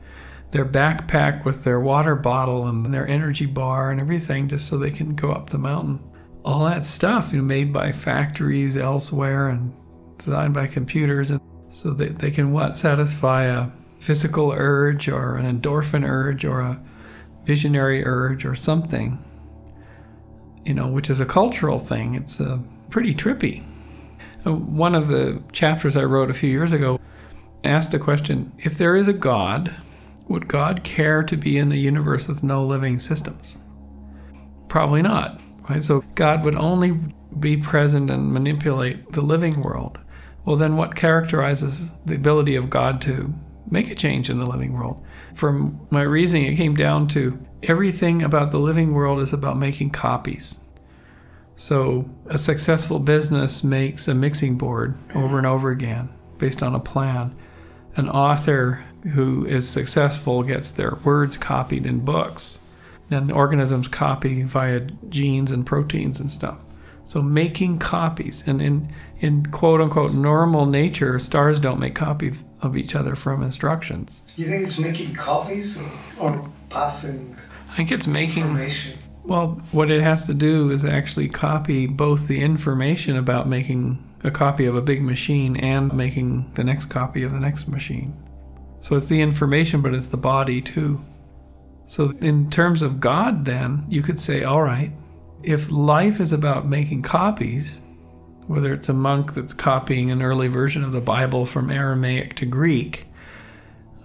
their 0.51 0.65
backpack 0.65 1.45
with 1.45 1.63
their 1.63 1.79
water 1.79 2.15
bottle 2.15 2.67
and 2.67 2.93
their 2.93 3.07
energy 3.07 3.45
bar 3.45 3.91
and 3.91 3.99
everything 3.99 4.47
just 4.47 4.67
so 4.67 4.77
they 4.77 4.91
can 4.91 5.15
go 5.15 5.31
up 5.31 5.49
the 5.49 5.57
mountain. 5.57 5.99
All 6.43 6.65
that 6.65 6.85
stuff, 6.85 7.31
you 7.31 7.39
know, 7.39 7.43
made 7.43 7.73
by 7.73 7.91
factories 7.91 8.77
elsewhere 8.77 9.49
and 9.49 9.73
designed 10.17 10.53
by 10.53 10.67
computers 10.67 11.31
and 11.31 11.41
so 11.69 11.91
that 11.91 12.19
they 12.19 12.31
can 12.31 12.53
what 12.53 12.77
satisfy 12.77 13.45
a 13.45 13.69
physical 13.99 14.51
urge 14.51 15.09
or 15.09 15.35
an 15.35 15.59
endorphin 15.59 16.07
urge 16.07 16.45
or 16.45 16.61
a 16.61 16.79
visionary 17.45 18.05
urge 18.05 18.45
or 18.45 18.55
something 18.55 19.21
you 20.65 20.73
know, 20.73 20.87
which 20.87 21.09
is 21.09 21.19
a 21.19 21.25
cultural 21.25 21.79
thing. 21.79 22.15
It's 22.15 22.41
uh, 22.41 22.57
pretty 22.89 23.13
trippy. 23.13 23.63
Uh, 24.45 24.53
one 24.53 24.95
of 24.95 25.07
the 25.07 25.41
chapters 25.51 25.95
I 25.95 26.03
wrote 26.03 26.29
a 26.29 26.33
few 26.33 26.49
years 26.49 26.73
ago 26.73 26.99
asked 27.63 27.91
the 27.91 27.99
question 27.99 28.51
if 28.59 28.77
there 28.77 28.95
is 28.95 29.07
a 29.07 29.13
God, 29.13 29.73
would 30.27 30.47
God 30.47 30.83
care 30.83 31.23
to 31.23 31.37
be 31.37 31.57
in 31.57 31.71
a 31.71 31.75
universe 31.75 32.27
with 32.27 32.43
no 32.43 32.65
living 32.65 32.99
systems? 32.99 33.57
Probably 34.67 35.01
not. 35.01 35.39
Right? 35.69 35.83
So 35.83 36.03
God 36.15 36.43
would 36.45 36.55
only 36.55 36.99
be 37.39 37.57
present 37.57 38.09
and 38.09 38.31
manipulate 38.31 39.11
the 39.11 39.21
living 39.21 39.61
world. 39.61 39.99
Well, 40.45 40.55
then 40.55 40.77
what 40.77 40.95
characterizes 40.95 41.91
the 42.05 42.15
ability 42.15 42.55
of 42.55 42.69
God 42.69 43.01
to 43.01 43.33
make 43.69 43.89
a 43.89 43.95
change 43.95 44.29
in 44.29 44.37
the 44.39 44.45
living 44.45 44.73
world? 44.73 45.03
From 45.33 45.87
my 45.89 46.03
reasoning, 46.03 46.45
it 46.45 46.55
came 46.55 46.75
down 46.75 47.07
to 47.09 47.37
everything 47.69 48.21
about 48.21 48.51
the 48.51 48.59
living 48.59 48.93
world 48.93 49.19
is 49.19 49.33
about 49.33 49.57
making 49.57 49.89
copies. 49.89 50.61
So, 51.55 52.09
a 52.27 52.37
successful 52.37 52.99
business 52.99 53.63
makes 53.63 54.07
a 54.07 54.13
mixing 54.13 54.57
board 54.57 54.97
over 55.15 55.37
and 55.37 55.47
over 55.47 55.71
again 55.71 56.09
based 56.37 56.61
on 56.61 56.75
a 56.75 56.79
plan. 56.79 57.33
An 57.95 58.09
author 58.09 58.83
who 59.13 59.45
is 59.45 59.67
successful 59.67 60.43
gets 60.43 60.71
their 60.71 60.95
words 61.05 61.37
copied 61.37 61.85
in 61.85 61.99
books. 61.99 62.59
And 63.09 63.31
organisms 63.31 63.87
copy 63.87 64.41
via 64.41 64.81
genes 65.09 65.51
and 65.51 65.65
proteins 65.65 66.19
and 66.19 66.29
stuff. 66.29 66.57
So, 67.05 67.21
making 67.21 67.79
copies. 67.79 68.45
And 68.47 68.61
in, 68.61 68.93
in 69.19 69.45
quote 69.45 69.79
unquote 69.79 70.13
normal 70.13 70.65
nature, 70.65 71.19
stars 71.19 71.59
don't 71.59 71.79
make 71.79 71.95
copies 71.95 72.35
of 72.61 72.75
each 72.75 72.95
other 72.95 73.15
from 73.15 73.43
instructions. 73.43 74.23
You 74.35 74.45
think 74.45 74.63
it's 74.63 74.79
making 74.79 75.13
copies 75.13 75.79
or, 75.79 75.91
or 76.19 76.51
passing 76.69 77.37
I 77.75 77.77
think 77.79 77.91
it's 77.91 78.07
making. 78.07 78.71
Well, 79.25 79.59
what 79.73 79.91
it 79.91 80.01
has 80.01 80.25
to 80.27 80.33
do 80.33 80.71
is 80.71 80.85
actually 80.85 81.27
copy 81.27 81.87
both 81.87 82.25
the 82.25 82.39
information 82.39 83.17
about 83.17 83.49
making 83.49 84.01
a 84.23 84.31
copy 84.31 84.65
of 84.65 84.77
a 84.77 84.81
big 84.81 85.01
machine 85.01 85.57
and 85.57 85.91
making 85.93 86.49
the 86.55 86.63
next 86.63 86.85
copy 86.85 87.23
of 87.23 87.33
the 87.33 87.39
next 87.41 87.67
machine. 87.67 88.15
So 88.79 88.95
it's 88.95 89.09
the 89.09 89.19
information, 89.19 89.81
but 89.81 89.93
it's 89.93 90.07
the 90.07 90.15
body 90.15 90.61
too. 90.61 91.03
So, 91.87 92.11
in 92.21 92.49
terms 92.49 92.81
of 92.81 93.01
God, 93.01 93.43
then, 93.43 93.83
you 93.89 94.01
could 94.01 94.21
say, 94.21 94.45
all 94.45 94.61
right, 94.61 94.93
if 95.43 95.69
life 95.69 96.21
is 96.21 96.31
about 96.31 96.69
making 96.69 97.01
copies, 97.01 97.83
whether 98.47 98.71
it's 98.71 98.87
a 98.87 98.93
monk 98.93 99.33
that's 99.33 99.53
copying 99.53 100.11
an 100.11 100.21
early 100.21 100.47
version 100.47 100.81
of 100.81 100.93
the 100.93 101.01
Bible 101.01 101.45
from 101.45 101.69
Aramaic 101.69 102.37
to 102.37 102.45
Greek, 102.45 103.05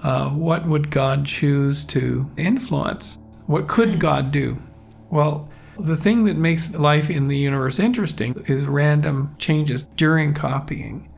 uh, 0.02 0.30
what 0.30 0.66
would 0.66 0.90
God 0.90 1.24
choose 1.24 1.84
to 1.84 2.28
influence? 2.36 3.16
What 3.50 3.66
could 3.66 3.98
God 3.98 4.30
do? 4.30 4.62
Well, 5.10 5.48
the 5.76 5.96
thing 5.96 6.22
that 6.26 6.36
makes 6.36 6.72
life 6.72 7.10
in 7.10 7.26
the 7.26 7.36
universe 7.36 7.80
interesting 7.80 8.44
is 8.46 8.64
random 8.64 9.34
changes 9.40 9.88
during 9.96 10.34
copying, 10.34 11.12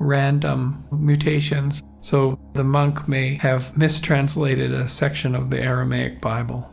random 0.00 0.84
mutations. 0.90 1.84
So 2.00 2.40
the 2.54 2.64
monk 2.64 3.06
may 3.06 3.36
have 3.36 3.76
mistranslated 3.76 4.72
a 4.72 4.88
section 4.88 5.36
of 5.36 5.50
the 5.50 5.62
Aramaic 5.62 6.20
Bible, 6.20 6.68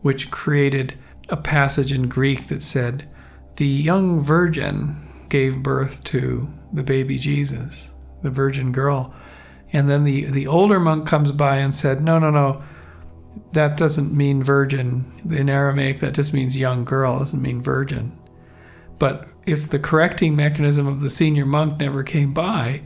which 0.00 0.32
created 0.32 0.98
a 1.28 1.36
passage 1.36 1.92
in 1.92 2.08
Greek 2.08 2.48
that 2.48 2.62
said, 2.62 3.08
The 3.58 3.68
young 3.68 4.22
virgin 4.22 5.08
gave 5.28 5.62
birth 5.62 6.02
to 6.02 6.52
the 6.72 6.82
baby 6.82 7.16
Jesus, 7.16 7.90
the 8.24 8.30
virgin 8.30 8.72
girl. 8.72 9.14
And 9.72 9.88
then 9.88 10.02
the, 10.02 10.24
the 10.24 10.48
older 10.48 10.80
monk 10.80 11.06
comes 11.06 11.30
by 11.30 11.58
and 11.58 11.72
said, 11.72 12.02
No, 12.02 12.18
no, 12.18 12.30
no, 12.30 12.64
that 13.52 13.76
doesn't 13.76 14.12
mean 14.12 14.42
virgin. 14.42 15.04
In 15.30 15.48
Aramaic, 15.48 16.00
that 16.00 16.14
just 16.14 16.32
means 16.32 16.56
young 16.56 16.84
girl, 16.84 17.18
doesn't 17.18 17.40
mean 17.42 17.62
virgin. 17.62 18.18
But 18.98 19.28
if 19.46 19.70
the 19.70 19.78
correcting 19.78 20.36
mechanism 20.36 20.86
of 20.86 21.00
the 21.00 21.08
senior 21.08 21.46
monk 21.46 21.78
never 21.78 22.02
came 22.02 22.32
by, 22.32 22.82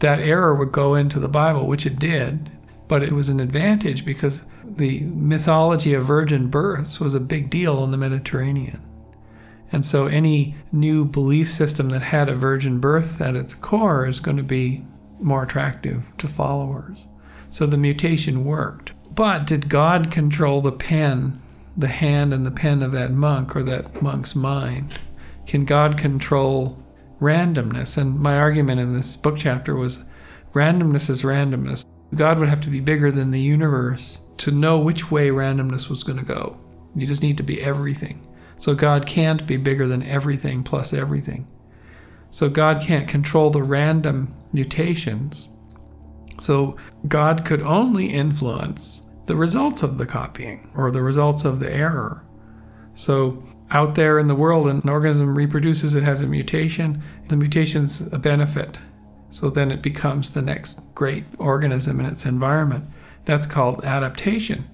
that 0.00 0.20
error 0.20 0.54
would 0.54 0.72
go 0.72 0.94
into 0.94 1.20
the 1.20 1.28
Bible, 1.28 1.66
which 1.66 1.86
it 1.86 1.98
did. 1.98 2.50
But 2.88 3.02
it 3.02 3.12
was 3.12 3.28
an 3.28 3.40
advantage 3.40 4.04
because 4.04 4.42
the 4.64 5.00
mythology 5.00 5.94
of 5.94 6.06
virgin 6.06 6.48
births 6.48 7.00
was 7.00 7.14
a 7.14 7.20
big 7.20 7.50
deal 7.50 7.84
in 7.84 7.90
the 7.90 7.96
Mediterranean. 7.96 8.82
And 9.70 9.86
so 9.86 10.06
any 10.06 10.56
new 10.70 11.04
belief 11.04 11.48
system 11.48 11.88
that 11.90 12.02
had 12.02 12.28
a 12.28 12.34
virgin 12.34 12.78
birth 12.78 13.20
at 13.20 13.36
its 13.36 13.54
core 13.54 14.06
is 14.06 14.20
going 14.20 14.36
to 14.36 14.42
be 14.42 14.84
more 15.20 15.44
attractive 15.44 16.02
to 16.18 16.28
followers. 16.28 17.06
So 17.48 17.66
the 17.66 17.76
mutation 17.76 18.44
worked. 18.44 18.92
But 19.14 19.46
did 19.46 19.68
God 19.68 20.10
control 20.10 20.62
the 20.62 20.72
pen, 20.72 21.40
the 21.76 21.88
hand 21.88 22.32
and 22.32 22.46
the 22.46 22.50
pen 22.50 22.82
of 22.82 22.92
that 22.92 23.12
monk 23.12 23.54
or 23.54 23.62
that 23.64 24.00
monk's 24.00 24.34
mind? 24.34 24.98
Can 25.46 25.66
God 25.66 25.98
control 25.98 26.82
randomness? 27.20 27.98
And 27.98 28.18
my 28.18 28.38
argument 28.38 28.80
in 28.80 28.96
this 28.96 29.16
book 29.16 29.36
chapter 29.36 29.74
was 29.74 30.04
randomness 30.54 31.10
is 31.10 31.22
randomness. 31.24 31.84
God 32.14 32.38
would 32.38 32.48
have 32.48 32.62
to 32.62 32.70
be 32.70 32.80
bigger 32.80 33.12
than 33.12 33.30
the 33.30 33.40
universe 33.40 34.18
to 34.38 34.50
know 34.50 34.78
which 34.78 35.10
way 35.10 35.28
randomness 35.28 35.90
was 35.90 36.02
going 36.02 36.18
to 36.18 36.24
go. 36.24 36.58
You 36.94 37.06
just 37.06 37.22
need 37.22 37.36
to 37.36 37.42
be 37.42 37.60
everything. 37.60 38.26
So 38.58 38.74
God 38.74 39.06
can't 39.06 39.46
be 39.46 39.56
bigger 39.56 39.88
than 39.88 40.02
everything 40.04 40.62
plus 40.62 40.92
everything. 40.92 41.46
So 42.30 42.48
God 42.48 42.80
can't 42.80 43.08
control 43.08 43.50
the 43.50 43.62
random 43.62 44.34
mutations. 44.52 45.48
So 46.42 46.76
God 47.06 47.44
could 47.44 47.62
only 47.62 48.12
influence 48.12 49.02
the 49.26 49.36
results 49.36 49.84
of 49.84 49.96
the 49.96 50.06
copying 50.06 50.68
or 50.74 50.90
the 50.90 51.00
results 51.00 51.44
of 51.44 51.60
the 51.60 51.72
error. 51.72 52.24
So 52.94 53.44
out 53.70 53.94
there 53.94 54.18
in 54.18 54.26
the 54.26 54.34
world, 54.34 54.66
an 54.66 54.88
organism 54.88 55.36
reproduces, 55.36 55.94
it 55.94 56.02
has 56.02 56.20
a 56.20 56.26
mutation, 56.26 57.00
the 57.28 57.36
mutation's 57.36 58.00
a 58.12 58.18
benefit. 58.18 58.76
So 59.30 59.50
then 59.50 59.70
it 59.70 59.82
becomes 59.82 60.34
the 60.34 60.42
next 60.42 60.80
great 60.96 61.24
organism 61.38 62.00
in 62.00 62.06
its 62.06 62.26
environment. 62.26 62.86
That's 63.24 63.46
called 63.46 63.84
adaptation. 63.84 64.68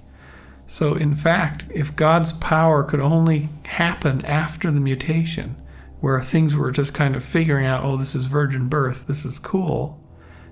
So, 0.67 0.95
in 0.95 1.15
fact, 1.15 1.65
if 1.71 1.95
God's 1.97 2.33
power 2.33 2.83
could 2.83 3.01
only 3.01 3.51
happen 3.65 4.25
after 4.25 4.71
the 4.71 4.81
mutation, 4.81 5.55
where 6.01 6.21
things 6.23 6.57
were 6.57 6.71
just 6.71 6.95
kind 6.95 7.15
of 7.15 7.25
figuring 7.25 7.67
out, 7.67 7.85
oh, 7.85 7.99
this 7.99 8.15
is 8.15 8.27
virgin 8.27 8.69
birth, 8.69 9.07
this 9.07 9.25
is 9.25 9.39
cool, 9.39 9.99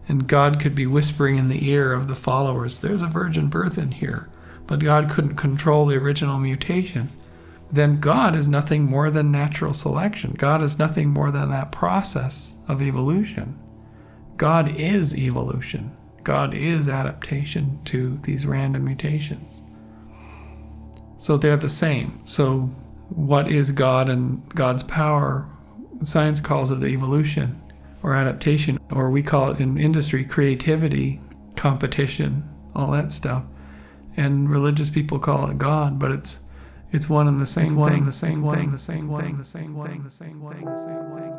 and 0.09 0.29
God 0.29 0.61
could 0.61 0.75
be 0.75 0.87
whispering 0.87 1.37
in 1.37 1.49
the 1.49 1.69
ear 1.69 1.93
of 1.93 2.09
the 2.09 2.15
followers, 2.15 2.81
there's 2.81 3.03
a 3.03 3.07
virgin 3.07 3.49
birth 3.49 3.77
in 3.77 3.91
here, 3.91 4.29
but 4.67 4.81
God 4.81 5.11
couldn't 5.11 5.37
control 5.37 5.87
the 5.87 5.97
original 5.97 6.39
mutation, 6.39 7.11
then 7.73 7.99
God 7.99 8.37
is 8.37 8.47
nothing 8.47 8.85
more 8.85 9.11
than 9.11 9.33
natural 9.33 9.73
selection. 9.73 10.35
God 10.39 10.63
is 10.63 10.79
nothing 10.79 11.11
more 11.11 11.33
than 11.33 11.51
that 11.51 11.73
process 11.73 12.55
of 12.69 12.81
evolution. 12.81 13.59
God 14.37 14.77
is 14.77 15.17
evolution. 15.17 15.97
God 16.23 16.55
is 16.55 16.89
adaptation 16.89 17.81
to 17.87 18.21
these 18.23 18.47
random 18.47 18.85
mutations. 18.85 19.61
So 21.19 21.37
they're 21.37 21.57
the 21.57 21.69
same. 21.69 22.21
So, 22.25 22.71
what 23.09 23.51
is 23.51 23.71
God 23.71 24.09
and 24.09 24.49
God's 24.55 24.83
power? 24.83 25.49
Science 26.03 26.41
calls 26.41 26.71
it 26.71 26.83
evolution 26.83 27.61
or 28.07 28.15
adaptation, 28.15 28.79
or 28.93 29.11
we 29.11 29.21
call 29.21 29.51
it 29.51 29.59
in 29.59 29.77
industry 29.77 30.25
creativity, 30.25 31.21
competition, 31.57 32.49
all 32.75 32.93
that 32.93 33.11
stuff. 33.11 33.43
And 34.17 34.49
religious 34.49 34.89
people 34.89 35.19
call 35.19 35.51
it 35.51 35.59
God, 35.59 35.99
but 35.99 36.13
it's 36.13 36.39
it's 36.93 37.09
one 37.11 37.27
and 37.27 37.43
the 37.43 37.47
same 37.47 37.77
thing, 37.85 38.07
the 38.07 38.13
same 38.13 38.49
thing, 38.49 38.71
the 38.71 38.79
same 38.79 39.01
thing, 39.01 39.37
the 39.39 39.45
same 39.45 39.75
thing, 39.75 39.75
the 39.75 39.75
same 39.75 39.75
thing, 39.75 40.05
the 40.05 40.11
same 40.11 40.41
thing, 40.41 40.65
the 40.65 40.77
same 40.77 41.21
thing. 41.21 41.36